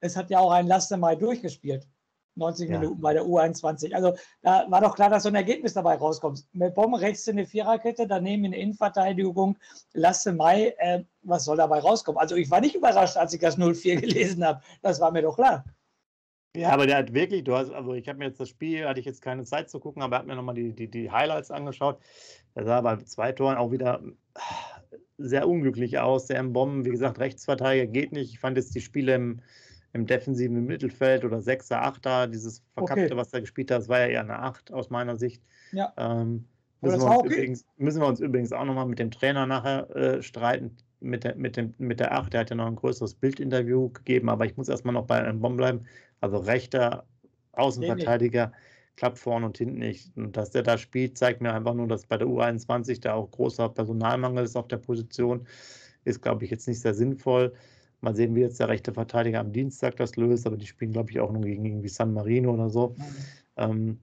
Es 0.00 0.16
hat 0.16 0.28
ja 0.28 0.38
auch 0.38 0.52
ein 0.52 0.66
Laster 0.66 0.98
mal 0.98 1.16
durchgespielt. 1.16 1.88
90 2.36 2.68
ja. 2.68 2.78
Minuten 2.78 3.00
bei 3.00 3.12
der 3.12 3.24
U21. 3.24 3.94
Also 3.94 4.14
da 4.42 4.66
war 4.68 4.80
doch 4.80 4.94
klar, 4.94 5.10
dass 5.10 5.22
so 5.22 5.28
ein 5.28 5.34
Ergebnis 5.34 5.74
dabei 5.74 5.96
rauskommt. 5.96 6.44
Mit 6.52 6.74
Bomben 6.74 6.94
rechts 6.96 7.26
in 7.26 7.36
der 7.36 7.46
Viererkette, 7.46 8.06
daneben 8.06 8.44
in 8.44 8.52
der 8.52 8.60
Innenverteidigung, 8.60 9.56
Lasse 9.92 10.32
Mai, 10.32 10.74
äh, 10.78 11.04
was 11.22 11.44
soll 11.44 11.56
dabei 11.56 11.80
rauskommen? 11.80 12.18
Also 12.18 12.36
ich 12.36 12.50
war 12.50 12.60
nicht 12.60 12.74
überrascht, 12.74 13.16
als 13.16 13.32
ich 13.32 13.40
das 13.40 13.58
0-4 13.58 13.96
gelesen 14.00 14.44
habe. 14.44 14.60
Das 14.82 15.00
war 15.00 15.10
mir 15.10 15.22
doch 15.22 15.36
klar. 15.36 15.64
Ja, 16.56 16.70
aber 16.70 16.86
der 16.86 16.98
hat 16.98 17.12
wirklich, 17.12 17.42
du 17.42 17.56
hast, 17.56 17.72
also 17.72 17.94
ich 17.94 18.08
habe 18.08 18.18
mir 18.18 18.26
jetzt 18.26 18.38
das 18.38 18.48
Spiel, 18.48 18.86
hatte 18.86 19.00
ich 19.00 19.06
jetzt 19.06 19.22
keine 19.22 19.42
Zeit 19.44 19.70
zu 19.70 19.80
gucken, 19.80 20.02
aber 20.02 20.16
er 20.16 20.18
hat 20.20 20.26
mir 20.26 20.36
nochmal 20.36 20.54
die, 20.54 20.72
die, 20.72 20.88
die 20.88 21.10
Highlights 21.10 21.50
angeschaut. 21.50 21.98
Der 22.54 22.64
sah 22.64 22.80
bei 22.80 22.96
zwei 22.98 23.32
Toren 23.32 23.56
auch 23.56 23.72
wieder 23.72 24.00
sehr 25.18 25.48
unglücklich 25.48 25.98
aus. 25.98 26.26
Der 26.26 26.38
M-Bomben, 26.38 26.84
wie 26.84 26.90
gesagt, 26.90 27.18
Rechtsverteidiger 27.18 27.86
geht 27.86 28.12
nicht. 28.12 28.32
Ich 28.32 28.38
fand 28.38 28.56
jetzt 28.56 28.74
die 28.74 28.80
Spiele 28.80 29.14
im, 29.16 29.40
im 29.94 30.06
defensiven 30.06 30.66
Mittelfeld 30.66 31.24
oder 31.24 31.40
Sechser, 31.40 31.80
Achter, 31.80 32.26
dieses 32.26 32.62
Verkappte, 32.74 33.04
okay. 33.04 33.16
was 33.16 33.32
er 33.32 33.40
gespielt 33.40 33.70
hat, 33.70 33.78
das 33.78 33.88
war 33.88 34.00
ja 34.00 34.06
eher 34.08 34.20
eine 34.20 34.40
Acht 34.40 34.72
aus 34.72 34.90
meiner 34.90 35.16
Sicht. 35.16 35.40
Ja. 35.70 35.92
Ähm, 35.96 36.44
müssen, 36.80 37.00
wir 37.00 37.10
okay. 37.10 37.28
übrigens, 37.28 37.64
müssen, 37.76 38.00
wir 38.02 38.08
uns 38.08 38.20
übrigens, 38.20 38.52
auch 38.52 38.64
nochmal 38.64 38.86
mit 38.86 38.98
dem 38.98 39.12
Trainer 39.12 39.46
nachher 39.46 39.88
äh, 39.96 40.22
streiten, 40.22 40.76
mit 40.98 41.22
der, 41.22 41.36
mit, 41.36 41.56
dem, 41.56 41.74
mit 41.78 42.00
der 42.00 42.12
Acht. 42.12 42.32
Der 42.32 42.40
hat 42.40 42.50
ja 42.50 42.56
noch 42.56 42.66
ein 42.66 42.74
größeres 42.74 43.14
Bildinterview 43.14 43.90
gegeben, 43.90 44.28
aber 44.28 44.44
ich 44.46 44.56
muss 44.56 44.68
erstmal 44.68 44.94
noch 44.94 45.06
bei 45.06 45.22
einem 45.22 45.40
Bomb 45.40 45.58
bleiben. 45.58 45.86
Also 46.20 46.38
rechter 46.38 47.04
Außenverteidiger 47.52 48.46
nee, 48.46 48.52
nee. 48.52 48.96
klappt 48.96 49.18
vorne 49.20 49.46
und 49.46 49.56
hinten 49.58 49.78
nicht. 49.78 50.10
Und 50.16 50.36
dass 50.36 50.50
der 50.50 50.64
da 50.64 50.76
spielt, 50.76 51.16
zeigt 51.16 51.40
mir 51.40 51.52
einfach 51.52 51.74
nur, 51.74 51.86
dass 51.86 52.04
bei 52.04 52.16
der 52.16 52.26
U21 52.26 53.00
da 53.00 53.14
auch 53.14 53.30
großer 53.30 53.68
Personalmangel 53.68 54.42
ist 54.42 54.56
auf 54.56 54.66
der 54.66 54.78
Position. 54.78 55.46
Ist, 56.04 56.20
glaube 56.20 56.44
ich, 56.44 56.50
jetzt 56.50 56.66
nicht 56.66 56.80
sehr 56.80 56.94
sinnvoll. 56.94 57.54
Mal 58.04 58.14
sehen, 58.14 58.34
wie 58.34 58.40
jetzt 58.40 58.60
der 58.60 58.68
rechte 58.68 58.92
Verteidiger 58.92 59.40
am 59.40 59.52
Dienstag 59.52 59.96
das 59.96 60.16
löst, 60.16 60.46
aber 60.46 60.56
die 60.56 60.66
spielen, 60.66 60.92
glaube 60.92 61.10
ich, 61.10 61.20
auch 61.20 61.32
nur 61.32 61.42
gegen 61.42 61.64
irgendwie 61.64 61.88
San 61.88 62.14
Marino 62.14 62.52
oder 62.52 62.68
so. 62.70 62.94
Ähm, 63.56 64.00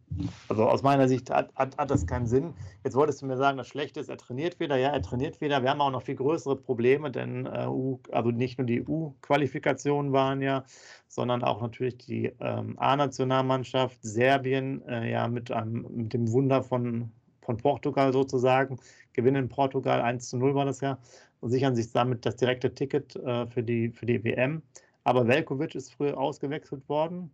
also 0.48 0.64
aus 0.66 0.82
meiner 0.82 1.08
Sicht 1.08 1.30
hat, 1.30 1.54
hat, 1.56 1.78
hat, 1.78 1.92
das 1.92 2.08
keinen 2.08 2.28
Sinn. 2.28 2.54
Jetzt 2.84 2.96
wolltest 2.96 3.22
du 3.22 3.26
mir 3.26 3.38
sagen, 3.38 3.58
das 3.58 3.68
Schlechte 3.68 4.00
ist, 4.00 4.10
er 4.10 4.18
trainiert 4.18 4.60
wieder. 4.60 4.78
Ja, 4.78 4.90
er 4.90 5.02
trainiert 5.02 5.42
wieder. 5.42 5.62
Wir 5.62 5.70
haben 5.70 5.82
auch 5.82 5.92
noch 5.92 6.04
viel 6.04 6.16
größere 6.16 6.56
Probleme, 6.56 7.12
denn 7.12 7.46
äh, 7.46 7.68
also 8.12 8.32
nicht 8.32 8.58
nur 8.58 8.66
die 8.66 8.82
U-Qualifikationen 8.82 10.14
waren 10.14 10.42
ja, 10.42 10.64
sondern 11.08 11.44
auch 11.44 11.62
natürlich 11.62 11.98
die 11.98 12.32
ähm, 12.40 12.76
A-Nationalmannschaft, 12.80 13.98
Serbien, 14.02 14.88
äh, 14.88 15.12
ja, 15.12 15.28
mit, 15.28 15.52
einem, 15.52 15.86
mit 15.92 16.14
dem 16.14 16.32
Wunder 16.32 16.64
von, 16.64 17.12
von 17.52 17.58
Portugal 17.58 18.14
sozusagen, 18.14 18.78
gewinnen 19.14 19.44
in 19.44 19.50
Portugal 19.50 20.02
1 20.02 20.30
zu 20.30 20.38
0 20.38 20.56
war 20.56 20.66
das 20.66 20.82
ja 20.82 20.98
und 21.42 21.50
sichern 21.50 21.76
sich 21.76 21.92
damit 21.92 22.26
das 22.26 22.38
direkte 22.38 22.74
Ticket 22.74 23.16
äh, 23.18 23.48
für, 23.48 23.64
die, 23.64 23.90
für 23.90 24.06
die 24.06 24.24
WM. 24.24 24.62
Aber 25.04 25.28
Velkovic 25.28 25.76
ist 25.76 25.94
früher 25.94 26.18
ausgewechselt 26.18 26.88
worden. 26.88 27.32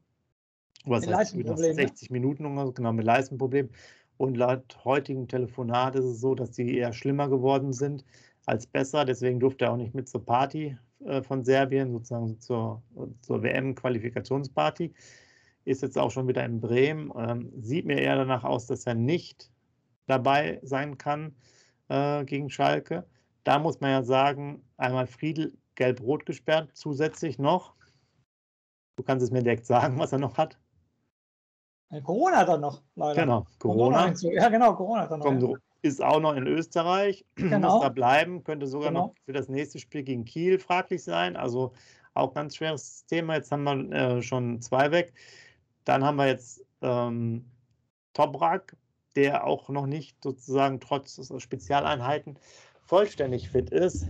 Was 0.86 1.06
mit 1.06 1.16
heißt, 1.16 1.36
60 1.36 2.10
ne? 2.10 2.14
Minuten 2.14 2.74
genau, 2.74 2.94
mit 2.94 3.06
Leistenproblem. 3.06 3.70
Und 4.18 4.38
laut 4.38 4.78
heutigem 4.84 5.28
Telefonat 5.28 5.96
ist 5.96 6.06
es 6.06 6.22
so, 6.22 6.34
dass 6.34 6.52
die 6.52 6.78
eher 6.78 6.94
schlimmer 6.94 7.30
geworden 7.30 7.74
sind 7.74 8.04
als 8.46 8.66
besser. 8.66 9.06
Deswegen 9.06 9.40
durfte 9.40 9.66
er 9.66 9.74
auch 9.74 9.78
nicht 9.78 9.94
mit 9.94 10.08
zur 10.08 10.26
Party 10.26 10.78
äh, 11.06 11.22
von 11.22 11.44
Serbien, 11.44 11.92
sozusagen 11.92 12.40
zur, 12.40 12.82
zur 13.22 13.44
WM-Qualifikationsparty. 13.44 14.94
Ist 15.66 15.82
jetzt 15.82 15.98
auch 15.98 16.10
schon 16.10 16.30
wieder 16.30 16.46
in 16.46 16.62
Bremen. 16.62 17.12
Ähm, 17.18 17.52
sieht 17.60 17.86
mir 17.86 18.00
eher 18.00 18.16
danach 18.16 18.46
aus, 18.46 18.66
dass 18.66 18.88
er 18.88 18.96
nicht 18.96 19.52
dabei 20.08 20.60
sein 20.64 20.98
kann 20.98 21.36
äh, 21.90 22.26
gegen 22.26 22.50
Schalke. 22.50 23.06
Da 23.44 23.60
muss 23.60 23.80
man 23.80 23.92
ja 23.92 24.04
sagen, 24.04 24.64
einmal 24.78 25.08
Friedel 25.08 25.54
gelb-rot 25.76 26.26
gesperrt, 26.26 26.72
zusätzlich 26.74 27.38
noch. 27.38 27.76
Du 28.98 29.04
kannst 29.04 29.24
es 29.24 29.32
mir 29.32 29.44
direkt 29.44 29.66
sagen, 29.66 30.00
was 30.00 30.12
er 30.12 30.20
noch 30.20 30.38
hat. 30.38 30.58
Corona 32.04 32.38
hat 32.38 32.50
er 32.50 32.58
noch, 32.58 32.84
leider. 32.96 33.22
Genau, 33.22 33.46
Corona. 33.60 34.14
Ja, 34.20 34.50
genau, 34.50 34.76
Corona 34.76 35.04
hat 35.04 35.12
er 35.12 35.18
noch. 35.18 35.26
Kommt, 35.26 35.44
ja. 35.44 35.50
Ist 35.84 36.04
auch 36.04 36.20
noch 36.20 36.34
in 36.34 36.48
Österreich, 36.48 37.24
genau. 37.36 37.76
muss 37.76 37.84
da 37.84 37.90
bleiben, 37.90 38.44
könnte 38.44 38.68
sogar 38.68 38.90
genau. 38.90 39.08
noch 39.08 39.16
für 39.26 39.32
das 39.32 39.48
nächste 39.48 39.80
Spiel 39.80 40.04
gegen 40.04 40.26
Kiel 40.26 40.60
fraglich 40.60 41.04
sein. 41.04 41.38
Also 41.38 41.72
auch 42.14 42.34
ganz 42.34 42.56
schweres 42.56 43.06
Thema. 43.06 43.36
Jetzt 43.36 43.52
haben 43.52 43.64
wir 43.64 43.92
äh, 43.92 44.22
schon 44.22 44.62
zwei 44.62 44.92
weg. 44.92 45.14
Dann 45.86 46.04
haben 46.04 46.18
wir 46.18 46.28
jetzt 46.28 46.66
ähm, 46.82 47.46
Toprak, 48.14 48.76
der 49.18 49.46
auch 49.46 49.68
noch 49.68 49.88
nicht 49.88 50.24
sozusagen 50.24 50.80
trotz 50.80 51.20
Spezialeinheiten 51.42 52.38
vollständig 52.86 53.50
fit 53.50 53.72
ist. 53.72 54.08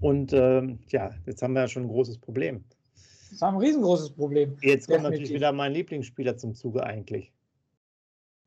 Und 0.00 0.32
ähm, 0.32 0.80
ja, 0.88 1.12
jetzt 1.26 1.42
haben 1.42 1.52
wir 1.52 1.60
ja 1.60 1.68
schon 1.68 1.84
ein 1.84 1.88
großes 1.88 2.18
Problem. 2.18 2.64
Das 2.94 3.32
ist 3.32 3.42
ein 3.42 3.56
riesengroßes 3.56 4.10
Problem. 4.10 4.56
Jetzt 4.62 4.86
kommt 4.86 5.00
Definitiv. 5.00 5.02
natürlich 5.02 5.34
wieder 5.34 5.52
mein 5.52 5.72
Lieblingsspieler 5.72 6.36
zum 6.36 6.54
Zuge 6.54 6.84
eigentlich. 6.84 7.32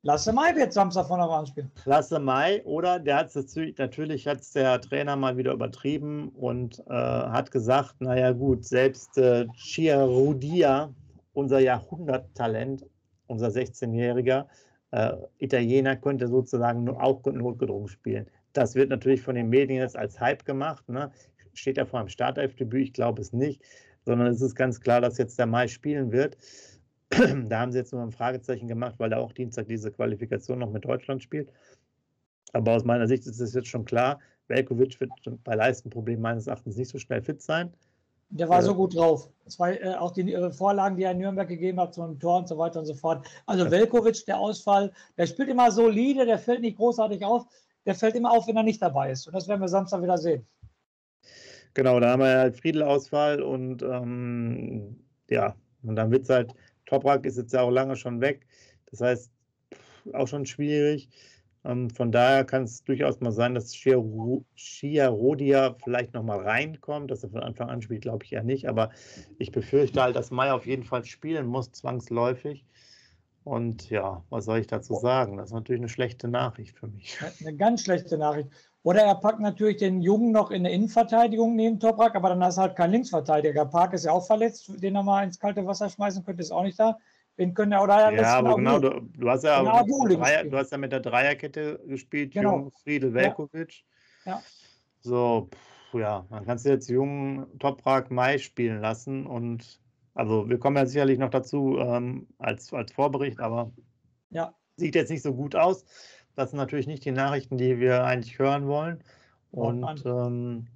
Lasse 0.01 0.33
Mai 0.33 0.55
wird 0.55 0.73
Samstag 0.73 1.07
von 1.07 1.19
der 1.19 1.27
Bahn 1.27 1.47
spielen. 1.47 1.71
Lasse 1.85 2.19
Mai, 2.19 2.63
oder 2.65 2.99
der 2.99 3.17
hat 3.17 3.35
es 3.35 3.55
natürlich 3.77 4.27
hat 4.27 4.41
der 4.53 4.79
Trainer 4.81 5.15
mal 5.15 5.37
wieder 5.37 5.53
übertrieben 5.53 6.29
und 6.29 6.79
äh, 6.87 6.93
hat 6.93 7.49
gesagt, 7.51 8.01
naja 8.01 8.31
gut, 8.31 8.65
selbst 8.65 9.17
äh, 9.17 9.47
Chiarudia, 9.55 10.93
unser 11.33 11.59
Jahrhunderttalent, 11.59 12.85
unser 13.27 13.47
16-jähriger 13.47 14.45
äh, 14.95 15.13
Italiener, 15.39 15.97
könnte 15.97 16.29
sozusagen 16.29 16.87
auch 16.89 17.21
notgedrungen 17.25 17.89
spielen. 17.89 18.27
Das 18.53 18.75
wird 18.75 18.89
natürlich 18.89 19.21
von 19.21 19.35
den 19.35 19.49
Medien 19.49 19.81
jetzt 19.81 19.97
als 19.97 20.21
Hype 20.21 20.45
gemacht. 20.45 20.87
Ne? 20.87 21.11
Steht 21.53 21.77
er 21.77 21.85
vor 21.85 21.99
einem 21.99 22.07
Startelfdebüt? 22.07 22.83
Ich 22.83 22.93
glaube 22.93 23.21
es 23.21 23.33
nicht, 23.33 23.61
sondern 24.05 24.27
es 24.27 24.41
ist 24.41 24.55
ganz 24.55 24.79
klar, 24.79 25.01
dass 25.01 25.17
jetzt 25.17 25.37
der 25.37 25.47
Mai 25.47 25.67
spielen 25.67 26.13
wird. 26.13 26.37
da 27.09 27.59
haben 27.59 27.73
sie 27.73 27.79
jetzt 27.79 27.91
nur 27.91 28.03
ein 28.03 28.11
Fragezeichen 28.11 28.69
gemacht, 28.69 28.95
weil 28.97 29.11
er 29.11 29.19
auch 29.19 29.33
Dienstag 29.33 29.67
diese 29.67 29.91
Qualifikation 29.91 30.59
noch 30.59 30.71
mit 30.71 30.85
Deutschland 30.85 31.21
spielt. 31.21 31.51
Aber 32.53 32.71
aus 32.71 32.85
meiner 32.85 33.07
Sicht 33.09 33.27
ist 33.27 33.41
es 33.41 33.53
jetzt 33.53 33.67
schon 33.67 33.83
klar, 33.83 34.19
Velkovic 34.47 35.01
wird 35.01 35.11
bei 35.43 35.55
Leistenproblemen 35.55 36.21
meines 36.21 36.47
Erachtens 36.47 36.77
nicht 36.77 36.89
so 36.89 36.99
schnell 36.99 37.21
fit 37.21 37.41
sein. 37.41 37.73
Der 38.37 38.49
war 38.49 38.57
ja. 38.57 38.63
so 38.63 38.75
gut 38.75 38.95
drauf. 38.95 39.29
Zwei, 39.47 39.77
äh, 39.77 39.95
auch 39.95 40.11
die 40.11 40.33
äh, 40.33 40.51
Vorlagen, 40.51 40.97
die 40.97 41.03
er 41.03 41.11
in 41.11 41.19
Nürnberg 41.19 41.47
gegeben 41.47 41.79
hat, 41.79 41.93
zum 41.93 42.19
Tor 42.19 42.39
und 42.39 42.49
so 42.49 42.57
weiter 42.57 42.79
und 42.79 42.85
so 42.85 42.93
fort. 42.93 43.25
Also 43.45 43.71
Velkovic, 43.71 44.25
der 44.25 44.37
Ausfall, 44.37 44.91
der 45.17 45.25
spielt 45.25 45.47
immer 45.47 45.71
solide, 45.71 46.25
der 46.25 46.37
fällt 46.37 46.59
nicht 46.61 46.75
großartig 46.75 47.23
auf. 47.23 47.45
Der 47.85 47.95
fällt 47.95 48.15
immer 48.15 48.31
auf, 48.31 48.47
wenn 48.47 48.57
er 48.57 48.63
nicht 48.63 48.81
dabei 48.81 49.11
ist. 49.11 49.25
Und 49.27 49.33
das 49.33 49.47
werden 49.47 49.61
wir 49.61 49.69
Samstag 49.69 50.01
wieder 50.01 50.17
sehen. 50.17 50.45
Genau, 51.75 51.99
da 51.99 52.11
haben 52.11 52.21
wir 52.21 52.37
halt 52.37 52.57
Friedel-Ausfall 52.57 53.41
und 53.41 53.83
ähm, 53.83 54.99
ja, 55.29 55.55
und 55.83 55.95
dann 55.95 56.11
wird 56.11 56.23
es 56.23 56.29
halt, 56.29 56.53
Toprak 56.85 57.25
ist 57.25 57.37
jetzt 57.37 57.53
ja 57.53 57.61
auch 57.61 57.71
lange 57.71 57.95
schon 57.95 58.19
weg. 58.19 58.45
Das 58.91 58.99
heißt, 58.99 59.31
auch 60.13 60.27
schon 60.27 60.45
schwierig. 60.45 61.09
Ähm, 61.65 61.89
von 61.89 62.11
daher 62.11 62.45
kann 62.45 62.63
es 62.63 62.83
durchaus 62.83 63.19
mal 63.19 63.31
sein, 63.31 63.55
dass 63.55 63.73
Rodia 65.07 65.75
vielleicht 65.83 66.13
nochmal 66.13 66.39
reinkommt, 66.39 67.09
dass 67.09 67.23
er 67.23 67.29
von 67.31 67.41
Anfang 67.41 67.69
an 67.69 67.81
spielt, 67.81 68.03
glaube 68.03 68.23
ich 68.23 68.31
ja 68.31 68.43
nicht. 68.43 68.69
Aber 68.69 68.91
ich 69.39 69.51
befürchte 69.51 70.01
halt, 70.01 70.15
dass 70.15 70.31
Mai 70.31 70.51
auf 70.51 70.67
jeden 70.67 70.83
Fall 70.83 71.03
spielen 71.05 71.47
muss, 71.47 71.71
zwangsläufig. 71.71 72.65
Und 73.43 73.89
ja, 73.89 74.23
was 74.29 74.45
soll 74.45 74.59
ich 74.59 74.67
dazu 74.67 74.95
sagen? 74.95 75.37
Das 75.37 75.49
ist 75.49 75.53
natürlich 75.53 75.81
eine 75.81 75.89
schlechte 75.89 76.27
Nachricht 76.27 76.77
für 76.77 76.87
mich. 76.87 77.17
Eine 77.41 77.55
ganz 77.55 77.83
schlechte 77.83 78.17
Nachricht. 78.17 78.49
Oder 78.81 79.01
er 79.01 79.15
packt 79.15 79.39
natürlich 79.39 79.77
den 79.77 80.01
Jungen 80.01 80.31
noch 80.31 80.51
in 80.51 80.63
der 80.63 80.71
Innenverteidigung 80.71 81.55
neben 81.55 81.79
Toprak, 81.79 82.15
aber 82.15 82.29
dann 82.29 82.43
hast 82.43 82.57
du 82.57 82.61
halt 82.61 82.75
keinen 82.75 82.91
Linksverteidiger. 82.91 83.65
Park 83.65 83.93
ist 83.93 84.05
ja 84.05 84.11
auch 84.11 84.25
verletzt, 84.25 84.71
den 84.81 84.95
er 84.95 85.03
mal 85.03 85.23
ins 85.23 85.39
kalte 85.39 85.65
Wasser 85.65 85.89
schmeißen 85.89 86.23
könnte, 86.23 86.41
ist 86.41 86.51
auch 86.51 86.63
nicht 86.63 86.79
da. 86.79 86.97
Den 87.37 87.53
können 87.53 87.73
er 87.73 87.83
oder 87.83 88.11
Ja, 88.13 88.37
aber 88.37 88.55
genau, 88.55 88.79
du, 88.79 89.01
du, 89.01 89.29
hast 89.29 89.43
ja 89.43 89.61
Dreier, 89.61 90.45
du 90.45 90.57
hast 90.57 90.71
ja 90.71 90.77
mit 90.77 90.91
der 90.91 91.01
Dreierkette 91.01 91.81
gespielt, 91.85 92.33
genau. 92.33 92.59
Jung, 92.59 92.71
Friedel, 92.71 93.13
Velkovic. 93.13 93.83
Ja. 94.25 94.33
ja. 94.33 94.41
So, 95.01 95.49
pff, 95.51 95.99
ja, 95.99 96.25
dann 96.29 96.45
kannst 96.45 96.65
du 96.65 96.69
jetzt 96.69 96.89
Jung, 96.89 97.45
Toprak, 97.59 98.09
Mai 98.09 98.37
spielen 98.37 98.79
lassen 98.79 99.25
und 99.25 99.79
also 100.13 100.49
wir 100.49 100.57
kommen 100.57 100.77
ja 100.77 100.85
sicherlich 100.85 101.19
noch 101.19 101.29
dazu 101.29 101.77
ähm, 101.77 102.27
als, 102.37 102.71
als 102.71 102.93
Vorbericht, 102.93 103.39
aber 103.41 103.71
ja. 104.29 104.55
sieht 104.77 104.95
jetzt 104.95 105.11
nicht 105.11 105.21
so 105.21 105.33
gut 105.33 105.55
aus. 105.55 105.85
Das 106.35 106.51
sind 106.51 106.57
natürlich 106.57 106.87
nicht 106.87 107.03
die 107.03 107.11
Nachrichten, 107.11 107.57
die 107.57 107.79
wir 107.79 108.05
eigentlich 108.05 108.39
hören 108.39 108.67
wollen. 108.67 109.03
Und 109.51 110.05
ähm, 110.05 110.67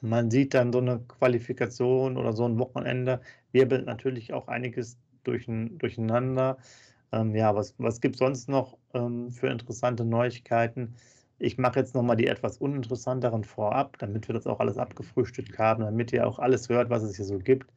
man 0.00 0.30
sieht 0.30 0.54
dann 0.54 0.72
so 0.72 0.78
eine 0.78 1.00
Qualifikation 1.00 2.16
oder 2.16 2.32
so 2.32 2.44
ein 2.44 2.58
Wochenende 2.58 3.20
wirbelt 3.52 3.86
natürlich 3.86 4.32
auch 4.32 4.48
einiges 4.48 4.98
durcheinander. 5.24 6.58
Ähm, 7.12 7.34
ja, 7.34 7.54
was, 7.54 7.74
was 7.78 8.00
gibt 8.00 8.16
es 8.16 8.20
sonst 8.20 8.48
noch 8.48 8.78
ähm, 8.94 9.30
für 9.30 9.48
interessante 9.48 10.04
Neuigkeiten? 10.04 10.94
Ich 11.38 11.58
mache 11.58 11.80
jetzt 11.80 11.94
nochmal 11.94 12.16
die 12.16 12.26
etwas 12.28 12.58
uninteressanteren 12.58 13.44
vorab, 13.44 13.98
damit 13.98 14.28
wir 14.28 14.34
das 14.34 14.46
auch 14.46 14.60
alles 14.60 14.78
abgefrühstückt 14.78 15.58
haben, 15.58 15.84
damit 15.84 16.12
ihr 16.12 16.26
auch 16.26 16.38
alles 16.38 16.68
hört, 16.68 16.88
was 16.90 17.02
es 17.02 17.16
hier 17.16 17.24
so 17.24 17.38
gibt. 17.38 17.70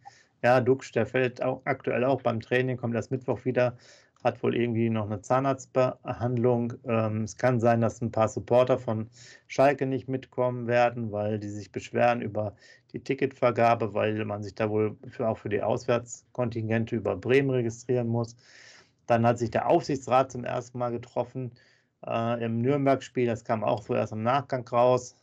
Ja, 0.44 0.62
Dux, 0.62 0.92
der 0.92 1.06
fällt 1.08 1.42
auch 1.42 1.62
aktuell 1.66 2.04
auch 2.04 2.22
beim 2.22 2.40
Training, 2.40 2.78
kommt 2.78 2.94
erst 2.94 3.12
Mittwoch 3.12 3.44
wieder, 3.46 3.78
hat 4.24 4.42
wohl 4.42 4.56
irgendwie 4.56 4.90
noch 4.90 5.06
eine 5.06 5.22
Zahnarztbehandlung. 5.22 6.74
Ähm, 6.86 7.24
es 7.24 7.38
kann 7.38 7.60
sein, 7.60 7.82
dass 7.82 8.02
ein 8.02 8.12
paar 8.12 8.28
Supporter 8.28 8.80
von 8.80 9.10
Schalke 9.48 9.86
nicht 9.86 10.08
mitkommen 10.08 10.68
werden, 10.68 11.12
weil 11.12 11.40
die 11.40 11.50
sich 11.50 11.72
beschweren 11.72 12.22
über 12.22 12.56
die 12.94 13.00
Ticketvergabe, 13.00 13.94
weil 13.94 14.26
man 14.26 14.42
sich 14.44 14.56
da 14.56 14.70
wohl 14.70 14.98
für, 15.08 15.28
auch 15.28 15.38
für 15.38 15.50
die 15.50 15.62
Auswärtskontingente 15.62 16.96
über 16.96 17.16
Bremen 17.16 17.52
registrieren 17.52 18.08
muss. 18.08 18.36
Dann 19.06 19.26
hat 19.26 19.38
sich 19.38 19.52
der 19.52 19.68
Aufsichtsrat 19.70 20.32
zum 20.32 20.44
ersten 20.44 20.80
Mal 20.80 20.92
getroffen 20.92 21.52
äh, 22.06 22.44
im 22.44 22.62
Nürnberg-Spiel. 22.62 23.28
Das 23.28 23.44
kam 23.44 23.64
auch 23.64 23.84
so 23.84 23.94
erst 23.96 24.14
im 24.14 24.24
Nachgang 24.24 24.68
raus. 24.68 25.16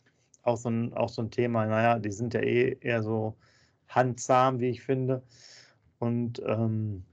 Auch 0.43 0.57
so, 0.57 0.69
ein, 0.69 0.93
auch 0.93 1.09
so 1.09 1.21
ein 1.21 1.31
Thema, 1.31 1.65
naja, 1.65 1.99
die 1.99 2.11
sind 2.11 2.33
ja 2.33 2.41
eh 2.41 2.77
eher 2.81 3.01
so 3.01 3.35
handzahm, 3.87 4.59
wie 4.59 4.69
ich 4.69 4.81
finde. 4.81 5.23
Und 5.99 6.41
ähm, 6.45 7.05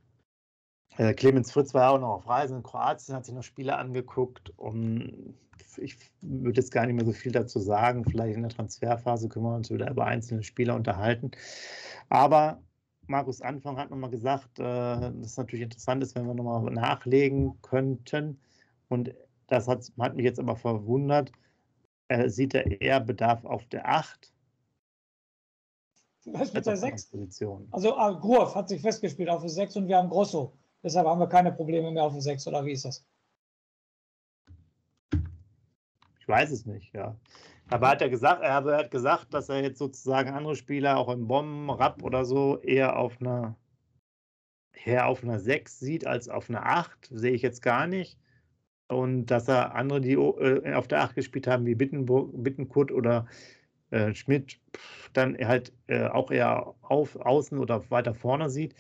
äh, 1.01 1.15
Clemens 1.15 1.51
Fritz 1.51 1.73
war 1.73 1.93
auch 1.93 1.99
noch 1.99 2.17
auf 2.17 2.29
Reisen 2.29 2.59
in 2.59 2.63
Kroatien, 2.63 3.15
hat 3.15 3.25
sich 3.25 3.35
noch 3.35 3.43
Spiele 3.43 3.79
angeguckt. 3.79 4.53
Und 4.59 5.35
ich 5.79 5.97
würde 6.21 6.61
jetzt 6.61 6.73
gar 6.73 6.85
nicht 6.85 6.95
mehr 6.95 7.07
so 7.07 7.13
viel 7.13 7.33
dazu 7.33 7.59
sagen. 7.59 8.05
Vielleicht 8.05 8.37
in 8.37 8.43
der 8.43 8.51
Transferphase 8.51 9.31
können 9.31 9.47
wir 9.47 9.55
uns 9.55 9.71
wieder 9.71 9.91
über 9.91 10.05
einzelne 10.05 10.43
Spieler 10.43 10.75
unterhalten. 10.75 11.31
Aber 12.11 12.61
Markus 13.07 13.41
Anfang 13.41 13.79
hat 13.79 13.89
nochmal 13.89 14.11
gesagt, 14.11 14.59
äh, 14.59 14.63
dass 14.63 15.15
es 15.23 15.37
natürlich 15.39 15.63
interessant 15.63 16.03
ist, 16.03 16.15
wenn 16.17 16.27
wir 16.27 16.35
nochmal 16.35 16.71
nachlegen 16.71 17.59
könnten. 17.63 18.39
Und 18.91 19.15
das 19.47 19.69
hat, 19.69 19.91
hat 19.99 20.17
mich 20.17 20.27
jetzt 20.27 20.39
aber 20.39 20.57
verwundert. 20.57 21.33
Er 22.09 22.29
sieht 22.29 22.53
er 22.53 22.79
eher 22.83 23.01
Bedarf 23.01 23.47
auf 23.47 23.65
der 23.69 23.89
8 23.89 24.35
was 26.27 26.53
mit 26.53 26.67
der 26.67 26.77
6? 26.77 27.11
Also 27.71 27.97
ah, 27.97 28.13
Grof 28.13 28.55
hat 28.55 28.69
sich 28.69 28.83
festgespielt 28.83 29.31
auf 29.31 29.41
der 29.41 29.49
6 29.49 29.77
und 29.77 29.89
wir 29.89 29.97
haben 29.97 30.11
Grosso. 30.11 30.53
Deshalb 30.83 31.07
haben 31.07 31.21
wir 31.21 31.29
keine 31.29 31.53
Probleme 31.53 31.91
mehr 31.91 32.05
auf 32.05 32.13
der 32.13 32.23
6 32.23 32.47
oder 32.47 32.65
wie 32.65 32.73
ist 32.73 32.85
das? 32.85 33.05
Ich 36.21 36.29
weiß 36.29 36.51
es 36.51 36.65
nicht, 36.65 36.95
ja. 36.95 37.17
Aber 37.69 37.89
hat 37.89 38.03
er 38.03 38.09
gesagt, 38.09 38.43
er 38.43 38.55
hat 38.55 38.91
gesagt, 38.91 39.33
dass 39.33 39.49
er 39.49 39.63
jetzt 39.63 39.79
sozusagen 39.79 40.31
andere 40.31 40.57
Spieler 40.57 40.97
auch 40.97 41.09
im 41.09 41.29
Bomben, 41.29 41.71
Rapp 41.71 42.03
oder 42.03 42.25
so 42.25 42.59
eher 42.61 42.99
auf 42.99 43.21
einer 43.21 43.57
eher 44.85 45.07
auf 45.07 45.23
einer 45.23 45.39
6 45.39 45.79
sieht 45.79 46.07
als 46.07 46.29
auf 46.29 46.49
einer 46.49 46.67
8, 46.67 47.09
sehe 47.11 47.33
ich 47.33 47.43
jetzt 47.43 47.63
gar 47.63 47.87
nicht. 47.87 48.19
Und 48.89 49.27
dass 49.27 49.49
er 49.49 49.75
andere, 49.75 50.01
die 50.01 50.15
äh, 50.15 50.75
auf 50.75 50.89
der 50.89 51.03
8 51.03 51.15
gespielt 51.15 51.47
haben, 51.47 51.67
wie 51.67 51.75
Bittenburg, 51.75 52.31
Bittenkurt 52.43 52.91
oder 52.91 53.27
äh, 53.91 54.15
Schmidt 54.15 54.59
dann 55.13 55.37
halt 55.39 55.73
äh, 55.87 56.07
auch 56.07 56.31
eher 56.31 56.75
auf 56.83 57.17
außen 57.17 57.59
oder 57.59 57.89
weiter 57.91 58.15
vorne 58.15 58.51
sieht. 58.51 58.75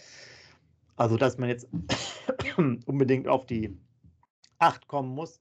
Also, 1.01 1.17
dass 1.17 1.39
man 1.39 1.49
jetzt 1.49 1.67
unbedingt 2.85 3.27
auf 3.27 3.47
die 3.47 3.75
8 4.59 4.87
kommen 4.87 5.15
muss, 5.15 5.41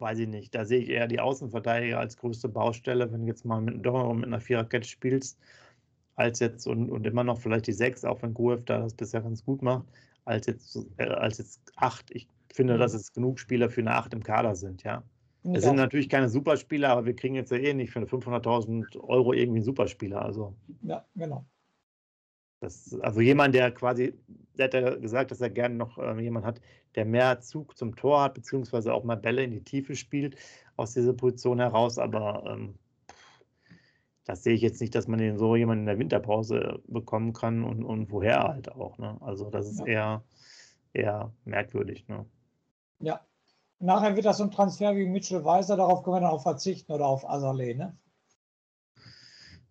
weiß 0.00 0.18
ich 0.18 0.26
nicht. 0.26 0.52
Da 0.56 0.64
sehe 0.64 0.80
ich 0.80 0.88
eher 0.88 1.06
die 1.06 1.20
Außenverteidiger 1.20 2.00
als 2.00 2.16
größte 2.16 2.48
Baustelle, 2.48 3.12
wenn 3.12 3.20
du 3.20 3.28
jetzt 3.28 3.44
mal 3.44 3.60
mit, 3.60 3.86
doch 3.86 4.12
mit 4.12 4.24
einer 4.24 4.40
Viererkette 4.40 4.88
spielst, 4.88 5.38
als 6.16 6.40
jetzt 6.40 6.66
und, 6.66 6.90
und 6.90 7.06
immer 7.06 7.22
noch 7.22 7.38
vielleicht 7.38 7.68
die 7.68 7.72
6, 7.72 8.04
auch 8.04 8.22
wenn 8.22 8.34
Guev 8.34 8.64
da 8.64 8.80
das 8.80 8.94
bisher 8.94 9.20
ganz 9.20 9.44
gut 9.44 9.62
macht, 9.62 9.86
als 10.24 10.46
jetzt, 10.46 10.80
äh, 10.96 11.04
als 11.04 11.38
jetzt 11.38 11.60
8. 11.76 12.10
Ich 12.10 12.26
finde, 12.52 12.74
mhm. 12.74 12.80
dass 12.80 12.92
es 12.92 13.12
genug 13.12 13.38
Spieler 13.38 13.70
für 13.70 13.82
eine 13.82 13.92
8 13.92 14.14
im 14.14 14.24
Kader 14.24 14.56
sind, 14.56 14.82
ja. 14.82 15.04
Es 15.52 15.62
sind 15.62 15.76
natürlich 15.76 16.08
keine 16.08 16.28
Superspieler, 16.28 16.88
aber 16.88 17.04
wir 17.04 17.14
kriegen 17.14 17.34
jetzt 17.36 17.52
ja 17.52 17.58
eh 17.58 17.74
nicht 17.74 17.92
für 17.92 18.00
500.000 18.00 18.98
Euro 18.98 19.32
irgendwie 19.34 19.58
einen 19.58 19.64
Superspieler. 19.64 20.22
Also. 20.22 20.56
Ja, 20.80 21.04
genau. 21.14 21.44
Das, 22.64 22.98
also 23.00 23.20
jemand, 23.20 23.54
der 23.54 23.70
quasi, 23.70 24.14
der 24.56 24.64
hat 24.64 24.74
ja 24.74 24.96
gesagt, 24.96 25.30
dass 25.30 25.40
er 25.40 25.50
gerne 25.50 25.74
noch 25.74 25.98
äh, 25.98 26.18
jemand 26.20 26.46
hat, 26.46 26.60
der 26.94 27.04
mehr 27.04 27.40
Zug 27.40 27.76
zum 27.76 27.94
Tor 27.94 28.22
hat, 28.22 28.34
beziehungsweise 28.34 28.94
auch 28.94 29.04
mal 29.04 29.16
Bälle 29.16 29.44
in 29.44 29.50
die 29.50 29.62
Tiefe 29.62 29.94
spielt 29.94 30.36
aus 30.76 30.94
dieser 30.94 31.12
Position 31.12 31.58
heraus. 31.60 31.98
Aber 31.98 32.44
ähm, 32.46 32.74
das 34.24 34.42
sehe 34.42 34.54
ich 34.54 34.62
jetzt 34.62 34.80
nicht, 34.80 34.94
dass 34.94 35.08
man 35.08 35.18
den 35.18 35.36
so 35.36 35.56
jemanden 35.56 35.82
in 35.82 35.86
der 35.86 35.98
Winterpause 35.98 36.80
bekommen 36.86 37.34
kann 37.34 37.64
und, 37.64 37.84
und 37.84 38.10
woher 38.10 38.44
halt 38.44 38.72
auch. 38.72 38.96
Ne? 38.96 39.18
Also 39.20 39.50
das 39.50 39.68
ist 39.68 39.80
ja. 39.80 39.86
eher, 39.86 40.24
eher 40.94 41.32
merkwürdig. 41.44 42.08
Ne? 42.08 42.24
Ja, 43.00 43.20
Nachher 43.78 44.16
wird 44.16 44.24
das 44.24 44.38
so 44.38 44.44
ein 44.44 44.50
Transfer 44.50 44.96
wie 44.96 45.04
Mitchell 45.04 45.44
Weiser, 45.44 45.76
darauf 45.76 46.02
können 46.02 46.16
wir 46.16 46.20
dann 46.20 46.30
auch 46.30 46.42
verzichten 46.42 46.90
oder 46.92 47.06
auf 47.06 47.28
Azaleh, 47.28 47.74
ne? 47.74 47.94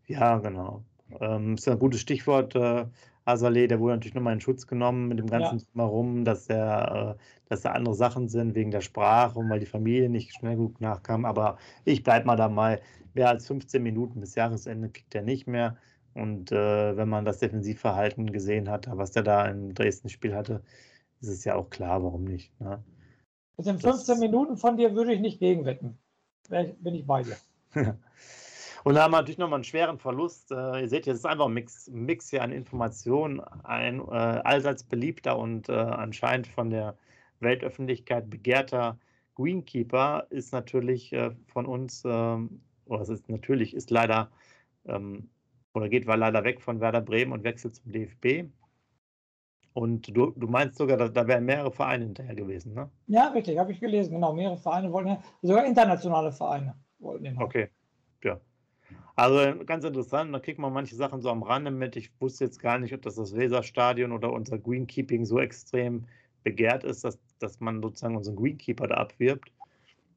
Ja, 0.06 0.38
genau. 0.38 0.84
Ähm, 1.22 1.56
ist 1.56 1.68
ein 1.68 1.80
gutes 1.80 2.02
Stichwort. 2.02 2.56
Äh, 2.56 2.86
Azaleh, 3.26 3.68
der 3.68 3.80
wurde 3.80 3.94
natürlich 3.94 4.16
nochmal 4.16 4.34
in 4.34 4.42
Schutz 4.42 4.68
genommen 4.68 5.08
mit 5.08 5.20
dem 5.20 5.30
ganzen 5.30 5.60
ja. 5.60 5.66
Drumherum, 5.72 6.26
dass, 6.26 6.48
der, 6.48 7.16
äh, 7.18 7.24
dass 7.50 7.62
da 7.62 7.72
andere 7.72 7.96
Sachen 7.96 8.28
sind 8.28 8.54
wegen 8.56 8.72
der 8.72 8.82
Sprache 8.82 9.40
und 9.40 9.50
weil 9.50 9.60
die 9.60 9.66
Familie 9.66 10.10
nicht 10.10 10.34
schnell 10.34 10.58
gut 10.58 10.82
nachkam. 10.82 11.26
Aber 11.26 11.58
ich 11.86 12.04
bleibe 12.04 12.28
mal 12.28 12.36
da 12.36 12.50
mal. 12.50 12.82
Mehr 13.14 13.30
als 13.30 13.46
15 13.48 13.82
Minuten 13.82 14.20
bis 14.20 14.36
Jahresende 14.36 14.90
kriegt 14.90 15.14
er 15.14 15.22
nicht 15.22 15.48
mehr. 15.48 15.78
Und 16.16 16.52
äh, 16.52 16.98
wenn 16.98 17.10
man 17.10 17.26
das 17.26 17.40
Defensivverhalten 17.40 18.32
gesehen 18.32 18.70
hat, 18.70 18.88
was 18.92 19.12
der 19.12 19.24
da 19.24 19.46
im 19.46 19.74
Dresden-Spiel 19.74 20.36
hatte, 20.36 20.62
ist 21.22 21.30
es 21.30 21.44
ja 21.44 21.56
auch 21.56 21.70
klar, 21.70 22.04
warum 22.04 22.24
nicht. 22.26 22.60
Ne? 22.60 22.84
Mit 23.58 23.68
den 23.68 23.80
15 23.80 24.20
Minuten 24.20 24.58
von 24.58 24.78
dir 24.78 24.96
würde 24.96 25.14
ich 25.14 25.22
nicht 25.22 25.40
gegenwetten. 25.40 25.98
Bin 26.50 26.96
ich 26.96 27.06
bei 27.06 27.24
dir. 27.24 27.38
Und 28.84 28.96
da 28.96 29.04
haben 29.04 29.12
wir 29.12 29.18
natürlich 29.18 29.38
nochmal 29.38 29.58
einen 29.58 29.64
schweren 29.64 29.98
Verlust. 29.98 30.52
Äh, 30.52 30.82
ihr 30.82 30.90
seht, 30.90 31.06
jetzt 31.06 31.20
ist 31.20 31.26
einfach 31.26 31.46
ein 31.46 31.54
Mix, 31.54 31.90
Mix 31.90 32.30
hier 32.30 32.44
an 32.44 32.52
Informationen. 32.52 33.40
Ein 33.64 34.00
äh, 34.00 34.12
allseits 34.12 34.84
beliebter 34.84 35.38
und 35.38 35.70
äh, 35.70 35.74
anscheinend 35.74 36.48
von 36.48 36.70
der 36.70 36.98
Weltöffentlichkeit 37.40 38.30
begehrter 38.30 38.98
Greenkeeper 39.36 40.28
ist 40.30 40.52
natürlich 40.52 41.14
äh, 41.14 41.32
von 41.48 41.66
uns, 41.66 42.04
ähm, 42.06 42.62
oder 42.86 43.02
es 43.02 43.10
ist 43.10 43.30
natürlich, 43.30 43.74
ist 43.74 43.90
leider 43.90 44.30
ähm, 44.86 45.30
oder 45.74 45.90
geht 45.90 46.06
war 46.06 46.18
leider 46.18 46.44
weg 46.44 46.62
von 46.62 46.80
Werder 46.80 47.02
Bremen 47.02 47.32
und 47.32 47.44
wechselt 47.44 47.76
zum 47.76 47.92
DFB. 47.92 48.50
Und 49.74 50.16
du, 50.16 50.32
du 50.36 50.48
meinst 50.48 50.78
sogar, 50.78 50.98
da, 50.98 51.08
da 51.08 51.28
wären 51.28 51.46
mehrere 51.46 51.72
Vereine 51.72 52.06
hinterher 52.06 52.36
gewesen, 52.36 52.76
ne? 52.76 52.92
Ja, 53.08 53.30
richtig, 53.30 53.58
habe 53.58 53.72
ich 53.72 53.80
gelesen. 53.80 54.14
Genau, 54.14 54.34
mehrere 54.34 54.58
Vereine 54.58 54.92
wollten, 54.92 55.18
sogar 55.42 55.66
internationale 55.66 56.32
Vereine 56.32 56.76
wollten 57.00 57.26
ihn. 57.26 57.42
Okay, 57.42 57.70
ja. 58.24 58.40
Also 59.16 59.64
ganz 59.66 59.86
interessant, 59.86 60.34
da 60.34 60.40
kriegt 60.40 60.60
man 60.60 60.74
manche 60.74 60.96
Sachen 60.96 61.22
so 61.22 61.30
am 61.30 61.44
Rande 61.44 61.72
mit. 61.72 61.96
Ich 61.96 62.12
wusste 62.20 62.46
jetzt 62.46 62.60
gar 62.60 62.80
nicht, 62.80 62.94
ob 62.94 63.02
das 63.04 63.16
das 63.16 63.36
Weserstadion 63.36 64.12
oder 64.12 64.34
unser 64.34 64.58
Greenkeeping 64.58 65.26
so 65.26 65.40
extrem 65.40 66.06
begehrt 66.44 66.84
ist, 66.84 67.04
dass, 67.04 67.20
dass 67.40 67.60
man 67.60 67.82
sozusagen 67.82 68.18
unseren 68.18 68.36
Greenkeeper 68.36 68.88
da 68.88 68.96
abwirbt. 68.96 69.52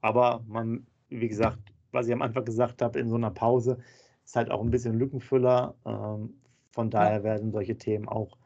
Aber 0.00 0.42
man, 0.48 0.86
wie 1.08 1.28
gesagt, 1.28 1.58
was 1.92 2.06
ich 2.06 2.12
am 2.12 2.22
Anfang 2.22 2.44
gesagt 2.44 2.82
habe, 2.82 2.98
in 2.98 3.08
so 3.08 3.16
einer 3.16 3.30
Pause 3.30 3.78
ist 4.24 4.36
halt 4.36 4.50
auch 4.50 4.62
ein 4.62 4.70
bisschen 4.70 4.98
Lückenfüller. 4.98 5.74
Ähm, 5.84 6.34
von 6.72 6.90
daher 6.90 7.22
werden 7.22 7.52
solche 7.52 7.76
Themen 7.76 8.08
auch 8.08 8.36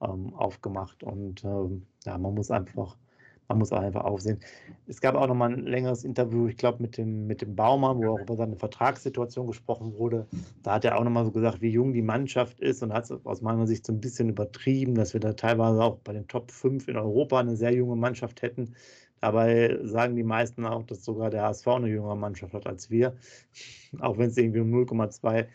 ähm, 0.00 0.34
aufgemacht. 0.34 1.02
Und 1.02 1.44
ähm, 1.44 1.86
ja, 2.04 2.16
man 2.16 2.34
muss 2.34 2.50
einfach 2.50 2.96
man 3.48 3.58
muss 3.58 3.72
einfach 3.72 4.04
aufsehen. 4.04 4.40
Es 4.86 5.00
gab 5.00 5.14
auch 5.14 5.26
noch 5.26 5.34
mal 5.34 5.52
ein 5.52 5.66
längeres 5.66 6.04
Interview, 6.04 6.48
ich 6.48 6.56
glaube, 6.56 6.82
mit 6.82 6.96
dem, 6.96 7.26
mit 7.26 7.42
dem 7.42 7.54
Baumann, 7.54 7.98
wo 7.98 8.14
auch 8.14 8.20
über 8.20 8.36
seine 8.36 8.56
Vertragssituation 8.56 9.46
gesprochen 9.46 9.96
wurde. 9.96 10.26
Da 10.62 10.74
hat 10.74 10.84
er 10.84 10.98
auch 10.98 11.04
noch 11.04 11.10
mal 11.10 11.24
so 11.24 11.30
gesagt, 11.30 11.60
wie 11.60 11.70
jung 11.70 11.92
die 11.92 12.02
Mannschaft 12.02 12.60
ist 12.60 12.82
und 12.82 12.92
hat 12.92 13.04
es 13.04 13.26
aus 13.26 13.42
meiner 13.42 13.66
Sicht 13.66 13.86
so 13.86 13.92
ein 13.92 14.00
bisschen 14.00 14.28
übertrieben, 14.28 14.94
dass 14.94 15.12
wir 15.12 15.20
da 15.20 15.32
teilweise 15.32 15.82
auch 15.82 15.98
bei 15.98 16.12
den 16.12 16.28
Top 16.28 16.50
5 16.50 16.88
in 16.88 16.96
Europa 16.96 17.38
eine 17.38 17.56
sehr 17.56 17.72
junge 17.74 17.96
Mannschaft 17.96 18.42
hätten. 18.42 18.74
Dabei 19.20 19.78
sagen 19.82 20.14
die 20.14 20.22
meisten 20.22 20.66
auch, 20.66 20.82
dass 20.84 21.04
sogar 21.04 21.30
der 21.30 21.42
HSV 21.42 21.66
eine 21.68 21.88
jüngere 21.88 22.16
Mannschaft 22.16 22.52
hat 22.52 22.66
als 22.66 22.90
wir, 22.90 23.16
auch 24.00 24.18
wenn 24.18 24.28
es 24.28 24.36
irgendwie 24.36 24.60
um 24.60 24.72
0,2 24.72 25.46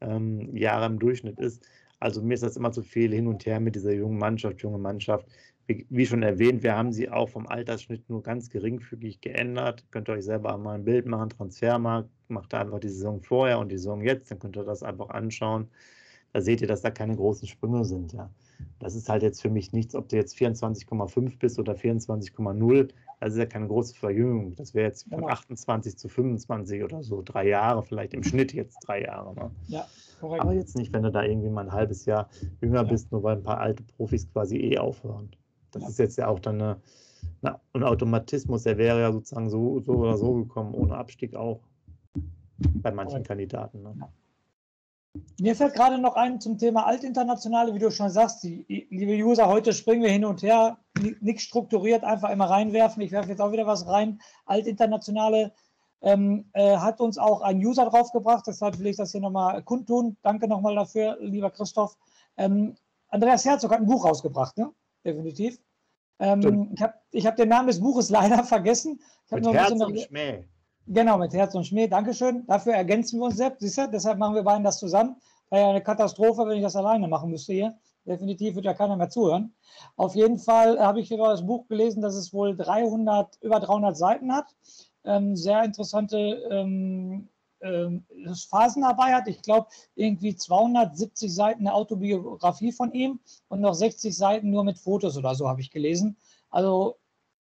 ähm, 0.00 0.56
Jahre 0.56 0.86
im 0.86 0.98
Durchschnitt 0.98 1.38
ist. 1.38 1.66
Also 1.98 2.22
mir 2.22 2.34
ist 2.34 2.42
das 2.42 2.56
immer 2.56 2.72
zu 2.72 2.82
viel 2.82 3.12
hin 3.12 3.26
und 3.26 3.44
her 3.44 3.60
mit 3.60 3.74
dieser 3.74 3.92
jungen 3.92 4.18
Mannschaft, 4.18 4.62
junge 4.62 4.78
Mannschaft 4.78 5.26
wie 5.88 6.06
schon 6.06 6.22
erwähnt, 6.22 6.62
wir 6.62 6.76
haben 6.76 6.92
sie 6.92 7.08
auch 7.10 7.28
vom 7.28 7.46
Altersschnitt 7.46 8.08
nur 8.08 8.22
ganz 8.22 8.50
geringfügig 8.50 9.20
geändert. 9.20 9.84
Könnt 9.90 10.08
ihr 10.08 10.14
euch 10.14 10.24
selber 10.24 10.56
mal 10.58 10.74
ein 10.74 10.84
Bild 10.84 11.06
machen, 11.06 11.30
Transfermarkt, 11.30 12.10
macht 12.28 12.54
einfach 12.54 12.80
die 12.80 12.88
Saison 12.88 13.22
vorher 13.22 13.58
und 13.58 13.70
die 13.70 13.78
Saison 13.78 14.02
jetzt, 14.02 14.30
dann 14.30 14.38
könnt 14.38 14.56
ihr 14.56 14.64
das 14.64 14.82
einfach 14.82 15.10
anschauen. 15.10 15.68
Da 16.32 16.40
seht 16.40 16.60
ihr, 16.60 16.68
dass 16.68 16.82
da 16.82 16.90
keine 16.90 17.16
großen 17.16 17.48
Sprünge 17.48 17.84
sind. 17.84 18.12
Ja. 18.12 18.30
Das 18.78 18.94
ist 18.94 19.08
halt 19.08 19.22
jetzt 19.22 19.42
für 19.42 19.50
mich 19.50 19.72
nichts, 19.72 19.94
ob 19.94 20.08
du 20.08 20.16
jetzt 20.16 20.36
24,5 20.36 21.38
bist 21.38 21.58
oder 21.58 21.74
24,0. 21.74 22.88
Das 23.20 23.32
ist 23.32 23.38
ja 23.38 23.46
keine 23.46 23.66
große 23.66 23.94
Verjüngung. 23.94 24.54
Das 24.54 24.72
wäre 24.74 24.86
jetzt 24.86 25.08
von 25.08 25.28
28 25.28 25.98
zu 25.98 26.08
25 26.08 26.84
oder 26.84 27.02
so, 27.02 27.20
drei 27.22 27.48
Jahre, 27.48 27.82
vielleicht 27.82 28.14
im 28.14 28.22
Schnitt 28.22 28.52
jetzt 28.54 28.78
drei 28.86 29.02
Jahre. 29.02 29.34
Ne? 29.34 29.50
Ja, 29.66 29.86
korrekt. 30.20 30.42
Aber 30.42 30.52
jetzt 30.52 30.76
nicht, 30.76 30.92
wenn 30.92 31.02
du 31.02 31.10
da 31.10 31.22
irgendwie 31.22 31.50
mal 31.50 31.66
ein 31.66 31.72
halbes 31.72 32.06
Jahr 32.06 32.30
jünger 32.60 32.82
ja. 32.84 32.84
bist, 32.84 33.12
nur 33.12 33.22
weil 33.22 33.36
ein 33.36 33.42
paar 33.42 33.58
alte 33.58 33.82
Profis 33.82 34.30
quasi 34.32 34.56
eh 34.56 34.78
aufhören. 34.78 35.30
Das 35.70 35.88
ist 35.88 35.98
jetzt 35.98 36.16
ja 36.18 36.28
auch 36.28 36.38
dann 36.38 36.60
eine, 36.60 36.80
eine, 37.42 37.60
ein 37.72 37.82
Automatismus, 37.84 38.64
der 38.64 38.78
wäre 38.78 39.00
ja 39.00 39.12
sozusagen 39.12 39.50
so, 39.50 39.80
so 39.80 39.92
oder 39.92 40.16
so 40.16 40.34
gekommen, 40.34 40.74
ohne 40.74 40.96
Abstieg 40.96 41.34
auch 41.34 41.60
bei 42.58 42.92
manchen 42.92 43.22
Kandidaten. 43.22 43.82
Ne? 43.82 43.94
Mir 45.40 45.56
fällt 45.56 45.74
gerade 45.74 45.98
noch 45.98 46.14
ein 46.14 46.40
zum 46.40 46.58
Thema 46.58 46.86
Altinternationale, 46.86 47.74
wie 47.74 47.78
du 47.78 47.90
schon 47.90 48.10
sagst, 48.10 48.44
die, 48.44 48.64
liebe 48.90 49.12
User, 49.24 49.48
heute 49.48 49.72
springen 49.72 50.02
wir 50.02 50.10
hin 50.10 50.24
und 50.24 50.42
her, 50.42 50.78
nichts 51.20 51.42
strukturiert, 51.42 52.04
einfach 52.04 52.30
immer 52.30 52.48
reinwerfen. 52.48 53.02
Ich 53.02 53.10
werfe 53.10 53.30
jetzt 53.30 53.40
auch 53.40 53.50
wieder 53.50 53.66
was 53.66 53.88
rein. 53.88 54.20
Altinternationale 54.46 55.52
ähm, 56.02 56.48
äh, 56.52 56.76
hat 56.76 57.00
uns 57.00 57.18
auch 57.18 57.40
ein 57.40 57.58
User 57.58 57.86
draufgebracht, 57.86 58.46
deshalb 58.46 58.78
will 58.78 58.86
ich 58.86 58.96
das 58.96 59.12
hier 59.12 59.20
nochmal 59.20 59.62
kundtun. 59.62 60.16
Danke 60.22 60.46
nochmal 60.46 60.76
dafür, 60.76 61.18
lieber 61.20 61.50
Christoph. 61.50 61.96
Ähm, 62.36 62.76
Andreas 63.08 63.44
Herzog 63.44 63.72
hat 63.72 63.80
ein 63.80 63.86
Buch 63.86 64.04
rausgebracht, 64.04 64.56
ne? 64.58 64.70
Definitiv. 65.04 65.58
Ähm, 66.18 66.74
ich 66.74 66.82
habe 66.82 66.94
hab 67.14 67.36
den 67.36 67.48
Namen 67.48 67.68
des 67.68 67.80
Buches 67.80 68.10
leider 68.10 68.44
vergessen. 68.44 69.00
mit 69.30 69.46
Herz 69.46 69.70
und 69.72 70.00
Schmäh. 70.00 70.44
Genau, 70.86 71.18
mit 71.18 71.32
Herz 71.32 71.54
und 71.54 71.64
Schmäh. 71.64 71.88
Dankeschön. 71.88 72.44
Dafür 72.46 72.74
ergänzen 72.74 73.18
wir 73.18 73.26
uns 73.26 73.36
selbst. 73.36 73.60
Siehst 73.60 73.78
du? 73.78 73.88
Deshalb 73.88 74.18
machen 74.18 74.34
wir 74.34 74.42
beiden 74.42 74.64
das 74.64 74.78
zusammen. 74.78 75.16
Wäre 75.50 75.62
ja 75.62 75.70
eine 75.70 75.82
Katastrophe, 75.82 76.46
wenn 76.46 76.58
ich 76.58 76.62
das 76.62 76.76
alleine 76.76 77.08
machen 77.08 77.30
müsste 77.30 77.52
hier. 77.52 77.78
Definitiv 78.04 78.54
wird 78.54 78.64
ja 78.64 78.74
keiner 78.74 78.96
mehr 78.96 79.10
zuhören. 79.10 79.54
Auf 79.96 80.14
jeden 80.14 80.38
Fall 80.38 80.78
habe 80.78 81.00
ich 81.00 81.10
über 81.10 81.28
das 81.28 81.46
Buch 81.46 81.66
gelesen, 81.68 82.02
dass 82.02 82.14
es 82.14 82.32
wohl 82.32 82.56
300, 82.56 83.38
über 83.42 83.60
300 83.60 83.96
Seiten 83.96 84.32
hat. 84.34 84.46
Ähm, 85.04 85.36
sehr 85.36 85.64
interessante 85.64 86.16
ähm, 86.50 87.28
ähm, 87.62 88.04
Phasen 88.48 88.82
dabei 88.82 89.14
hat. 89.14 89.28
Ich 89.28 89.42
glaube, 89.42 89.68
irgendwie 89.94 90.34
270 90.34 91.34
Seiten 91.34 91.60
eine 91.60 91.74
Autobiografie 91.74 92.72
von 92.72 92.92
ihm 92.92 93.20
und 93.48 93.60
noch 93.60 93.74
60 93.74 94.16
Seiten 94.16 94.50
nur 94.50 94.64
mit 94.64 94.78
Fotos 94.78 95.16
oder 95.16 95.34
so 95.34 95.48
habe 95.48 95.60
ich 95.60 95.70
gelesen. 95.70 96.16
Also 96.50 96.96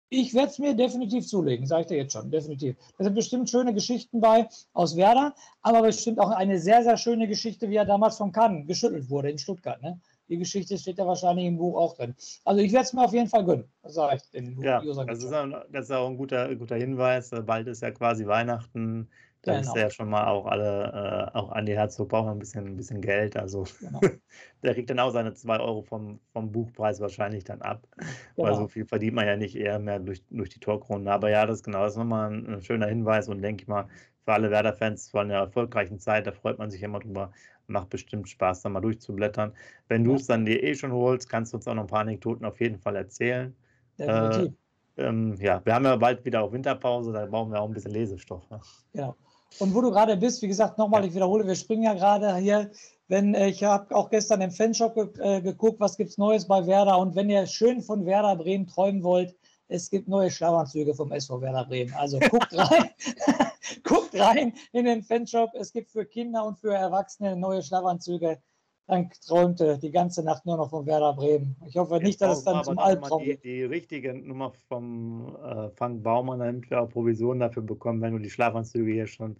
ich 0.09 0.33
werde 0.33 0.49
es 0.49 0.59
mir 0.59 0.73
definitiv 0.73 1.27
zulegen, 1.27 1.65
sage 1.65 1.81
ich 1.81 1.87
dir 1.87 1.97
jetzt 1.97 2.13
schon, 2.13 2.31
definitiv. 2.31 2.77
Da 2.97 3.03
sind 3.03 3.13
bestimmt 3.13 3.49
schöne 3.49 3.73
Geschichten 3.73 4.21
bei 4.21 4.47
aus 4.73 4.95
Werder, 4.95 5.35
aber 5.61 5.81
bestimmt 5.81 6.19
auch 6.19 6.29
eine 6.29 6.59
sehr, 6.59 6.83
sehr 6.83 6.97
schöne 6.97 7.27
Geschichte, 7.27 7.69
wie 7.69 7.75
er 7.75 7.85
damals 7.85 8.17
von 8.17 8.31
Cannes 8.31 8.67
geschüttelt 8.67 9.09
wurde 9.09 9.29
in 9.31 9.37
Stuttgart. 9.37 9.81
Ne? 9.81 9.99
Die 10.29 10.37
Geschichte 10.37 10.77
steht 10.77 10.97
ja 10.97 11.05
wahrscheinlich 11.05 11.45
im 11.45 11.57
Buch 11.57 11.77
auch 11.77 11.95
drin. 11.95 12.15
Also 12.45 12.61
ich 12.61 12.71
werde 12.71 12.85
es 12.85 12.93
mir 12.93 13.03
auf 13.03 13.13
jeden 13.13 13.27
Fall 13.27 13.45
gönnen, 13.45 13.69
das 13.81 13.95
sage 13.95 14.15
ich 14.17 14.29
den 14.31 14.61
ja. 14.61 14.81
Das 14.81 15.23
ist, 15.23 15.33
auch, 15.33 15.47
das 15.71 15.85
ist 15.85 15.91
auch 15.91 16.09
ein 16.09 16.17
guter, 16.17 16.55
guter 16.55 16.75
Hinweis. 16.75 17.31
Bald 17.45 17.67
ist 17.67 17.81
ja 17.81 17.91
quasi 17.91 18.25
Weihnachten. 18.25 19.09
Da 19.47 19.61
genau. 19.61 19.73
ist 19.73 19.81
ja 19.81 19.89
schon 19.89 20.09
mal 20.09 20.27
auch 20.27 20.45
alle, 20.45 21.31
äh, 21.33 21.37
auch 21.37 21.53
Andi 21.53 21.71
Herzog 21.71 22.09
braucht 22.09 22.27
ein 22.27 22.37
bisschen, 22.37 22.65
ein 22.65 22.75
bisschen 22.75 22.99
Geld. 22.99 23.37
Also 23.37 23.63
genau. 23.79 24.01
der 24.63 24.73
kriegt 24.73 24.89
dann 24.89 24.99
auch 24.99 25.11
seine 25.11 25.33
2 25.33 25.61
Euro 25.61 25.83
vom, 25.83 26.19
vom 26.33 26.51
Buchpreis 26.51 26.99
wahrscheinlich 26.99 27.45
dann 27.45 27.61
ab. 27.61 27.87
Genau. 28.35 28.49
Weil 28.49 28.55
so 28.55 28.67
viel 28.67 28.85
verdient 28.85 29.15
man 29.15 29.25
ja 29.25 29.37
nicht 29.37 29.55
eher 29.55 29.79
mehr 29.79 29.99
durch, 29.99 30.21
durch 30.29 30.49
die 30.49 30.59
Torkrone. 30.59 31.09
Aber 31.09 31.29
ja, 31.29 31.45
das 31.45 31.59
ist 31.59 31.63
genau, 31.63 31.83
das 31.83 31.93
ist 31.93 31.97
nochmal 31.97 32.29
ein, 32.29 32.55
ein 32.55 32.61
schöner 32.61 32.87
Hinweis 32.87 33.29
und 33.29 33.41
denke 33.41 33.63
ich 33.63 33.69
mal, 33.69 33.87
für 34.25 34.33
alle 34.33 34.51
Werder-Fans 34.51 35.11
von 35.11 35.29
der 35.29 35.39
erfolgreichen 35.39 35.97
Zeit, 35.97 36.27
da 36.27 36.33
freut 36.33 36.57
man 36.57 36.69
sich 36.69 36.83
immer 36.83 36.99
drüber. 36.99 37.31
Macht 37.67 37.89
bestimmt 37.89 38.27
Spaß, 38.27 38.63
da 38.63 38.69
mal 38.69 38.81
durchzublättern. 38.81 39.53
Wenn 39.87 40.03
du 40.03 40.15
es 40.15 40.27
dann 40.27 40.45
dir 40.45 40.61
eh 40.61 40.75
schon 40.75 40.91
holst, 40.91 41.29
kannst 41.29 41.53
du 41.53 41.57
uns 41.57 41.67
auch 41.69 41.73
noch 41.73 41.83
ein 41.83 41.87
paar 41.87 42.01
Anekdoten 42.01 42.45
auf 42.45 42.59
jeden 42.59 42.79
Fall 42.79 42.97
erzählen. 42.97 43.55
Definitiv. 43.97 44.53
Äh, 44.97 45.03
ähm, 45.07 45.35
ja, 45.39 45.61
wir 45.63 45.73
haben 45.73 45.85
ja 45.85 45.95
bald 45.95 46.25
wieder 46.25 46.41
auch 46.41 46.51
Winterpause, 46.51 47.13
da 47.13 47.25
brauchen 47.25 47.51
wir 47.51 47.61
auch 47.61 47.67
ein 47.67 47.73
bisschen 47.73 47.91
Lesestoff. 47.91 48.49
Ne? 48.49 48.59
Genau. 48.93 49.15
Und 49.59 49.73
wo 49.73 49.81
du 49.81 49.91
gerade 49.91 50.17
bist, 50.17 50.41
wie 50.41 50.47
gesagt, 50.47 50.77
nochmal, 50.77 51.05
ich 51.05 51.15
wiederhole, 51.15 51.47
wir 51.47 51.55
springen 51.55 51.83
ja 51.83 51.93
gerade 51.93 52.35
hier. 52.37 52.69
Wenn 53.07 53.33
äh, 53.33 53.47
ich 53.47 53.63
habe 53.63 53.95
auch 53.95 54.09
gestern 54.09 54.41
im 54.41 54.51
Fanshop 54.51 54.95
ge 54.95 55.07
äh, 55.19 55.41
geguckt, 55.41 55.79
was 55.79 55.97
gibt 55.97 56.11
es 56.11 56.17
Neues 56.17 56.45
bei 56.45 56.65
Werder. 56.67 56.97
Und 56.99 57.15
wenn 57.15 57.29
ihr 57.29 57.45
schön 57.47 57.81
von 57.81 58.05
Werder 58.05 58.35
Bremen 58.35 58.67
träumen 58.67 59.03
wollt, 59.03 59.35
es 59.69 59.89
gibt 59.89 60.07
neue 60.07 60.31
Schlafanzüge 60.31 60.93
vom 60.93 61.11
SV 61.11 61.41
Werder 61.41 61.65
Bremen. 61.65 61.93
Also 61.93 62.19
guckt 62.19 62.53
rein, 62.57 62.89
guckt 63.83 64.17
rein 64.19 64.53
in 64.73 64.85
den 64.85 65.03
Fanshop. 65.03 65.51
Es 65.53 65.71
gibt 65.71 65.91
für 65.91 66.05
Kinder 66.05 66.45
und 66.45 66.59
für 66.59 66.73
Erwachsene 66.73 67.35
neue 67.35 67.63
Schlafanzüge 67.63 68.39
dann 68.87 69.09
träumte 69.25 69.77
die 69.77 69.91
ganze 69.91 70.23
Nacht 70.23 70.45
nur 70.45 70.57
noch 70.57 70.69
von 70.69 70.85
Werder 70.85 71.13
Bremen. 71.13 71.57
Ich 71.67 71.75
hoffe 71.75 71.97
nicht, 71.97 72.21
dass 72.21 72.39
es 72.39 72.43
dann 72.45 72.63
zum 72.63 72.79
Albtraum 72.79 73.25
wird. 73.25 73.43
Die, 73.43 73.49
die 73.49 73.63
richtige 73.63 74.13
Nummer 74.13 74.53
vom 74.69 75.35
äh, 75.43 75.69
Frank 75.71 76.03
Baumann, 76.03 76.39
damit 76.39 76.69
wir 76.69 76.81
auch 76.81 76.89
Provisionen 76.89 77.41
dafür 77.41 77.63
bekommen, 77.63 78.01
wenn 78.01 78.13
du 78.13 78.19
die 78.19 78.29
Schlafanzüge 78.29 78.91
hier 78.91 79.07
schon 79.07 79.35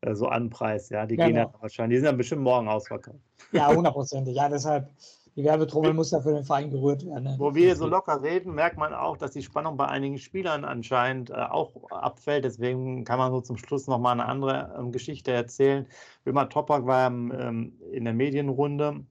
äh, 0.00 0.14
so 0.14 0.26
anpreist. 0.28 0.90
Ja, 0.90 1.04
die 1.04 1.16
genau. 1.16 1.26
gehen 1.26 1.36
ja 1.36 1.52
wahrscheinlich, 1.60 1.96
die 1.96 2.00
sind 2.00 2.06
dann 2.06 2.16
bestimmt 2.16 2.42
morgen 2.42 2.68
ausverkauft. 2.68 3.18
Ja, 3.52 3.68
hundertprozentig. 3.68 4.34
Ja, 4.34 4.48
deshalb 4.48 4.88
die 5.36 5.44
Werbetrommel 5.44 5.92
muss 5.92 6.10
ja 6.10 6.20
für 6.20 6.32
den 6.32 6.44
Verein 6.44 6.70
gerührt 6.70 7.04
werden. 7.06 7.24
Ne? 7.24 7.34
Wo 7.38 7.54
wir 7.54 7.76
so 7.76 7.86
locker 7.86 8.22
reden, 8.22 8.54
merkt 8.54 8.78
man 8.78 8.94
auch, 8.94 9.16
dass 9.16 9.32
die 9.32 9.42
Spannung 9.42 9.76
bei 9.76 9.86
einigen 9.86 10.18
Spielern 10.18 10.64
anscheinend 10.64 11.30
äh, 11.30 11.34
auch 11.34 11.90
abfällt. 11.90 12.44
Deswegen 12.44 13.04
kann 13.04 13.18
man 13.18 13.30
so 13.30 13.40
zum 13.42 13.58
Schluss 13.58 13.86
nochmal 13.86 14.12
eine 14.12 14.26
andere 14.26 14.74
ähm, 14.78 14.92
Geschichte 14.92 15.32
erzählen. 15.32 15.86
Wilmar 16.24 16.48
Topak 16.48 16.86
war 16.86 17.08
ähm, 17.08 17.78
in 17.92 18.04
der 18.04 18.14
Medienrunde 18.14 19.04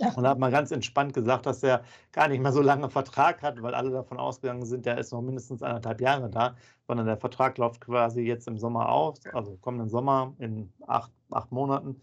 ja. 0.00 0.12
Und 0.14 0.26
hat 0.26 0.38
mal 0.38 0.50
ganz 0.50 0.70
entspannt 0.70 1.14
gesagt, 1.14 1.46
dass 1.46 1.62
er 1.62 1.82
gar 2.12 2.28
nicht 2.28 2.42
mehr 2.42 2.52
so 2.52 2.60
lange 2.60 2.90
Vertrag 2.90 3.42
hat, 3.42 3.62
weil 3.62 3.74
alle 3.74 3.90
davon 3.90 4.18
ausgegangen 4.18 4.66
sind, 4.66 4.84
der 4.84 4.98
ist 4.98 5.12
noch 5.12 5.22
mindestens 5.22 5.62
anderthalb 5.62 6.00
Jahre 6.00 6.28
da, 6.28 6.56
sondern 6.86 7.06
der 7.06 7.16
Vertrag 7.16 7.56
läuft 7.58 7.80
quasi 7.80 8.20
jetzt 8.22 8.46
im 8.48 8.58
Sommer 8.58 8.90
aus, 8.90 9.20
also 9.32 9.56
kommenden 9.60 9.88
Sommer 9.88 10.34
in 10.38 10.72
acht, 10.86 11.12
acht 11.30 11.50
Monaten, 11.50 12.00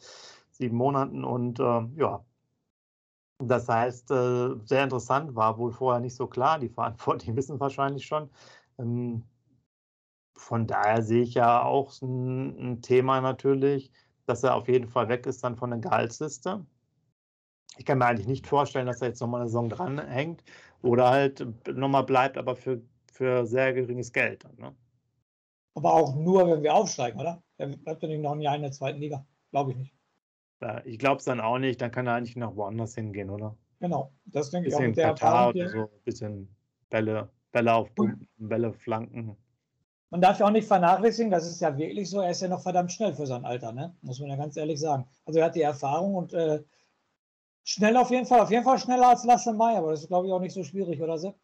sieben 0.52 0.78
Monaten. 0.78 1.24
Und 1.24 1.60
äh, 1.60 1.82
ja, 1.98 2.24
das 3.40 3.68
heißt, 3.68 4.12
äh, 4.12 4.56
sehr 4.66 4.84
interessant, 4.84 5.36
war 5.36 5.58
wohl 5.58 5.72
vorher 5.72 6.00
nicht 6.00 6.16
so 6.16 6.28
klar. 6.28 6.60
Die 6.60 6.70
Verantwortlichen 6.70 7.36
wissen 7.38 7.60
wahrscheinlich 7.60 8.06
schon. 8.06 8.30
Ähm, 8.80 9.24
von 10.36 10.68
daher 10.68 11.04
sehe 11.04 11.24
ich 11.24 11.36
ja 11.36 11.64
auch 11.64 11.94
ein, 12.02 12.82
Thema 12.82 13.22
natürlich, 13.22 13.92
dass 14.26 14.44
er 14.44 14.56
auf 14.56 14.68
jeden 14.68 14.88
Fall 14.90 15.10
weg 15.10 15.26
ist 15.26 15.44
dann 15.44 15.56
von 15.56 15.70
der 15.70 15.80
Gehaltsliste. 15.80 16.66
Ich 17.78 17.86
kann 17.86 17.98
mir 17.98 18.06
eigentlich 18.06 18.28
nicht 18.28 18.48
vorstellen, 18.48 18.88
dass 18.88 19.02
er 19.02 19.10
jetzt 19.10 19.22
nochmal 19.22 19.42
eine 19.42 19.50
Saison 19.50 19.70
dranhängt 19.70 20.44
oder 20.82 21.10
halt 21.10 21.46
nochmal 21.68 22.04
bleibt, 22.04 22.38
aber 22.38 22.56
für, 22.56 22.82
für 23.12 23.46
sehr 23.46 23.74
geringes 23.74 24.12
Geld. 24.12 24.46
Ne? 24.60 24.76
Aber 25.76 25.94
auch 25.94 26.16
nur, 26.16 26.48
wenn 26.48 26.62
wir 26.62 26.74
aufsteigen, 26.74 27.20
oder? 27.20 27.42
Er 27.58 27.68
bleibt 27.68 28.04
ja 28.04 28.08
nicht 28.08 28.22
noch 28.22 28.34
ein 28.34 28.42
Jahr 28.42 28.56
in 28.56 28.62
der 28.62 28.72
zweiten 28.72 29.00
Liga. 29.00 29.26
Glaube 29.52 29.72
ich 29.72 29.78
nicht. 29.78 30.03
Ich 30.86 31.00
glaube 31.00 31.18
es 31.18 31.26
dann 31.26 31.40
auch 31.40 31.60
nicht, 31.60 31.82
dann 31.82 31.92
kann 31.92 32.08
er 32.08 32.14
eigentlich 32.14 32.36
noch 32.36 32.56
woanders 32.56 32.96
hingehen, 32.96 33.30
oder? 33.30 33.56
Genau, 33.80 34.12
das 34.26 34.50
denke 34.50 34.70
ich 34.70 34.76
auch. 34.76 34.80
Mit 34.80 34.98
der 34.98 35.10
Katar 35.10 35.50
oder 35.50 35.70
so, 35.70 35.82
ein 35.84 36.04
bisschen 36.06 36.56
Bälle, 36.90 37.30
Bälle 37.52 37.74
aufpumpen, 37.74 38.28
Bälle 38.38 38.74
flanken. 38.74 39.36
man 40.10 40.22
darf 40.22 40.40
ja 40.40 40.46
auch 40.46 40.52
nicht 40.52 40.68
vernachlässigen, 40.68 41.32
das 41.32 41.48
ist 41.48 41.60
ja 41.60 41.78
wirklich 41.78 42.10
so, 42.10 42.22
er 42.22 42.32
ist 42.32 42.42
ja 42.42 42.48
noch 42.48 42.62
verdammt 42.62 42.92
schnell 42.92 43.14
für 43.14 43.26
sein 43.26 43.46
Alter, 43.46 43.72
ne? 43.74 43.96
muss 44.02 44.20
man 44.20 44.30
ja 44.30 44.36
ganz 44.36 44.56
ehrlich 44.56 44.80
sagen. 44.80 45.06
Also 45.26 45.40
er 45.40 45.48
hat 45.48 45.56
die 45.56 45.62
Erfahrung 45.62 46.16
und 46.16 46.34
äh, 46.34 46.64
schnell 47.64 47.98
auf 47.98 48.12
jeden 48.12 48.26
Fall, 48.26 48.40
auf 48.40 48.52
jeden 48.52 48.64
Fall 48.64 48.80
schneller 48.80 49.10
als 49.10 49.26
Lasse 49.26 49.54
May, 49.54 49.76
aber 49.76 49.92
das 49.92 50.02
ist 50.02 50.08
glaube 50.08 50.28
ich 50.28 50.34
auch 50.34 50.40
nicht 50.40 50.54
so 50.54 50.64
schwierig, 50.64 51.02
oder 51.02 51.18
Sepp? 51.18 51.36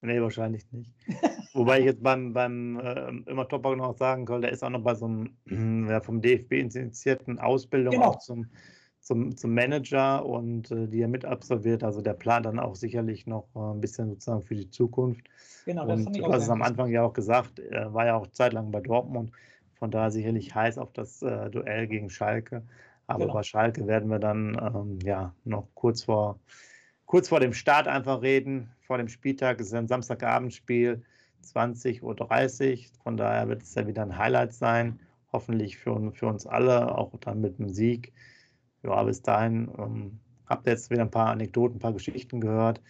Nee, 0.00 0.20
wahrscheinlich 0.20 0.64
nicht. 0.72 0.90
Wobei 1.54 1.80
ich 1.80 1.84
jetzt 1.84 2.02
beim, 2.02 2.32
beim 2.32 2.80
äh, 2.80 3.30
immer 3.30 3.46
Topper 3.46 3.76
noch 3.76 3.96
sagen 3.96 4.26
soll, 4.26 4.40
der 4.40 4.52
ist 4.52 4.62
auch 4.64 4.70
noch 4.70 4.82
bei 4.82 4.94
so 4.94 5.06
einem 5.06 5.86
ja, 5.88 6.00
vom 6.00 6.22
DFB 6.22 6.52
initiierten 6.52 7.38
Ausbildung 7.38 7.92
genau. 7.94 8.06
auch 8.06 8.18
zum, 8.18 8.46
zum, 9.00 9.36
zum 9.36 9.52
Manager 9.52 10.24
und 10.24 10.70
äh, 10.70 10.86
die 10.88 11.02
er 11.02 11.08
mit 11.08 11.24
absolviert. 11.24 11.84
Also 11.84 12.00
der 12.00 12.14
plant 12.14 12.46
dann 12.46 12.58
auch 12.58 12.74
sicherlich 12.74 13.26
noch 13.26 13.48
äh, 13.54 13.58
ein 13.58 13.80
bisschen 13.80 14.08
sozusagen 14.08 14.42
für 14.42 14.54
die 14.54 14.70
Zukunft. 14.70 15.28
Genau, 15.66 15.86
das 15.86 16.06
und 16.06 16.16
du 16.16 16.32
hast 16.32 16.44
es 16.44 16.50
am 16.50 16.62
Anfang 16.62 16.90
ja 16.90 17.02
auch 17.02 17.12
gesagt, 17.12 17.58
er 17.58 17.92
war 17.92 18.06
ja 18.06 18.16
auch 18.16 18.28
zeitlang 18.28 18.70
bei 18.70 18.80
Dortmund, 18.80 19.32
von 19.74 19.90
daher 19.90 20.10
sicherlich 20.10 20.54
heiß 20.54 20.78
auf 20.78 20.92
das 20.92 21.22
äh, 21.22 21.50
Duell 21.50 21.86
gegen 21.86 22.08
Schalke. 22.08 22.62
Aber 23.06 23.24
genau. 23.24 23.34
bei 23.34 23.42
Schalke 23.42 23.86
werden 23.86 24.08
wir 24.08 24.20
dann 24.20 24.56
ähm, 24.58 24.98
ja 25.04 25.34
noch 25.44 25.68
kurz 25.74 26.04
vor 26.04 26.38
kurz 27.04 27.28
vor 27.28 27.40
dem 27.40 27.52
Start 27.52 27.88
einfach 27.88 28.22
reden, 28.22 28.70
vor 28.80 28.96
dem 28.96 29.08
Spieltag. 29.08 29.60
Es 29.60 29.66
ist 29.66 29.74
ein 29.74 29.86
Samstagabendspiel, 29.86 31.02
20.30 31.42 32.02
Uhr. 32.02 33.02
Von 33.02 33.16
daher 33.16 33.48
wird 33.48 33.62
es 33.62 33.74
ja 33.74 33.86
wieder 33.86 34.02
ein 34.02 34.16
Highlight 34.16 34.52
sein. 34.54 35.00
Hoffentlich 35.32 35.78
für, 35.78 36.12
für 36.12 36.26
uns 36.26 36.46
alle, 36.46 36.96
auch 36.96 37.16
dann 37.20 37.40
mit 37.40 37.58
dem 37.58 37.68
Sieg. 37.68 38.12
Ja, 38.82 39.02
bis 39.02 39.22
dahin 39.22 39.70
ähm, 39.78 40.20
habt 40.46 40.66
ihr 40.66 40.72
jetzt 40.72 40.90
wieder 40.90 41.02
ein 41.02 41.10
paar 41.10 41.28
Anekdoten, 41.28 41.76
ein 41.76 41.80
paar 41.80 41.92
Geschichten 41.92 42.40
gehört. 42.40 42.82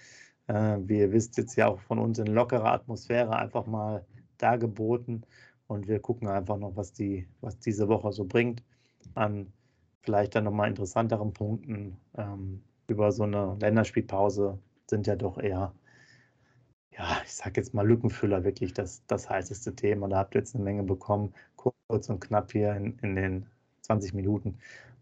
Äh, 0.49 0.79
wie 0.81 0.99
ihr 0.99 1.13
wisst, 1.13 1.37
jetzt 1.37 1.57
ja 1.57 1.69
auch 1.69 1.81
von 1.81 1.99
uns 1.99 2.19
in 2.19 2.27
lockerer 2.27 2.73
Atmosphäre 2.73 3.37
einfach 3.37 3.67
mal 3.67 4.05
dargeboten. 4.39 5.25
Und 5.67 5.89
wir 5.89 6.01
gucken 6.01 6.29
einfach 6.29 6.59
noch, 6.59 6.77
was, 6.77 6.93
die, 6.93 7.29
was 7.41 7.59
diese 7.59 7.89
Woche 7.89 8.13
so 8.13 8.25
bringt 8.25 8.63
an 9.15 9.53
vielleicht 10.03 10.35
dann 10.35 10.45
nochmal 10.45 10.69
interessanteren 10.69 11.33
Punkten. 11.33 11.97
Ähm, 12.17 12.63
über 12.89 13.13
so 13.13 13.23
eine 13.23 13.57
Länderspielpause 13.61 14.59
sind 14.89 15.07
ja 15.07 15.17
doch 15.17 15.39
eher, 15.39 15.73
ja, 16.97 17.23
ich 17.25 17.35
sag 17.35 17.57
jetzt 17.57 17.75
mal 17.75 17.87
Lückenfüller 17.87 18.45
wirklich 18.45 18.75
das, 18.75 19.03
das 19.07 19.29
heißeste 19.29 19.75
Thema. 19.75 20.09
Da 20.09 20.19
habt 20.19 20.35
ihr 20.35 20.41
jetzt 20.41 20.55
eine 20.55 20.65
Menge 20.65 20.83
bekommen, 20.83 21.35
kurz 21.57 22.09
und 22.09 22.21
knapp 22.21 22.53
hier 22.53 22.75
in, 22.75 22.99
in 23.01 23.17
den 23.17 23.47
20 23.83 24.15
Minuten. 24.15 24.59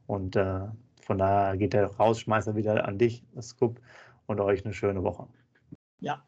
Und 0.06 0.36
äh, 0.36 0.60
von 1.02 1.18
daher 1.18 1.56
geht 1.56 1.72
der 1.72 1.86
Rausschmeißer 1.86 2.54
wieder 2.56 2.86
an 2.86 2.98
dich, 2.98 3.24
Scoop, 3.40 3.80
und 4.26 4.40
euch 4.40 4.64
eine 4.64 4.74
schöne 4.74 5.02
Woche. 5.02 5.26
Ja, 5.98 6.22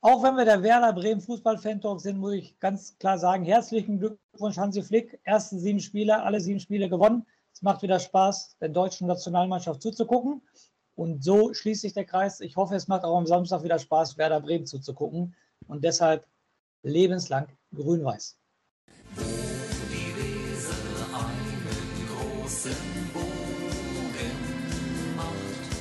auch 0.00 0.22
wenn 0.22 0.36
wir 0.36 0.44
der 0.44 0.62
Werder 0.62 0.92
Bremen 0.92 1.20
Fußball-Fan-Talk 1.20 2.00
sind, 2.00 2.18
muss 2.18 2.34
ich 2.34 2.58
ganz 2.58 2.98
klar 2.98 3.18
sagen, 3.18 3.44
herzlichen 3.44 3.98
Glückwunsch 3.98 4.56
Hansi 4.56 4.82
Flick. 4.82 5.18
Erste 5.24 5.58
sieben 5.58 5.80
Spiele, 5.80 6.22
alle 6.22 6.40
sieben 6.40 6.60
Spiele 6.60 6.88
gewonnen. 6.88 7.26
Es 7.52 7.62
macht 7.62 7.82
wieder 7.82 7.98
Spaß, 7.98 8.58
der 8.60 8.68
deutschen 8.68 9.06
Nationalmannschaft 9.06 9.80
zuzugucken. 9.80 10.42
Und 10.94 11.24
so 11.24 11.52
schließt 11.52 11.82
sich 11.82 11.92
der 11.92 12.04
Kreis. 12.04 12.40
Ich 12.40 12.56
hoffe, 12.56 12.74
es 12.76 12.88
macht 12.88 13.04
auch 13.04 13.16
am 13.16 13.26
Samstag 13.26 13.64
wieder 13.64 13.78
Spaß, 13.78 14.16
Werder 14.16 14.40
Bremen 14.40 14.66
zuzugucken. 14.66 15.34
Und 15.66 15.82
deshalb 15.82 16.26
lebenslang 16.82 17.48
grün-weiß. 17.74 18.38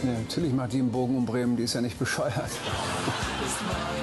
Ja, 0.03 0.11
natürlich 0.11 0.51
macht 0.51 0.73
die 0.73 0.79
einen 0.79 0.91
Bogen 0.91 1.15
um 1.15 1.25
Bremen, 1.25 1.55
die 1.55 1.63
ist 1.63 1.75
ja 1.75 1.81
nicht 1.81 1.97
bescheuert. 1.97 2.33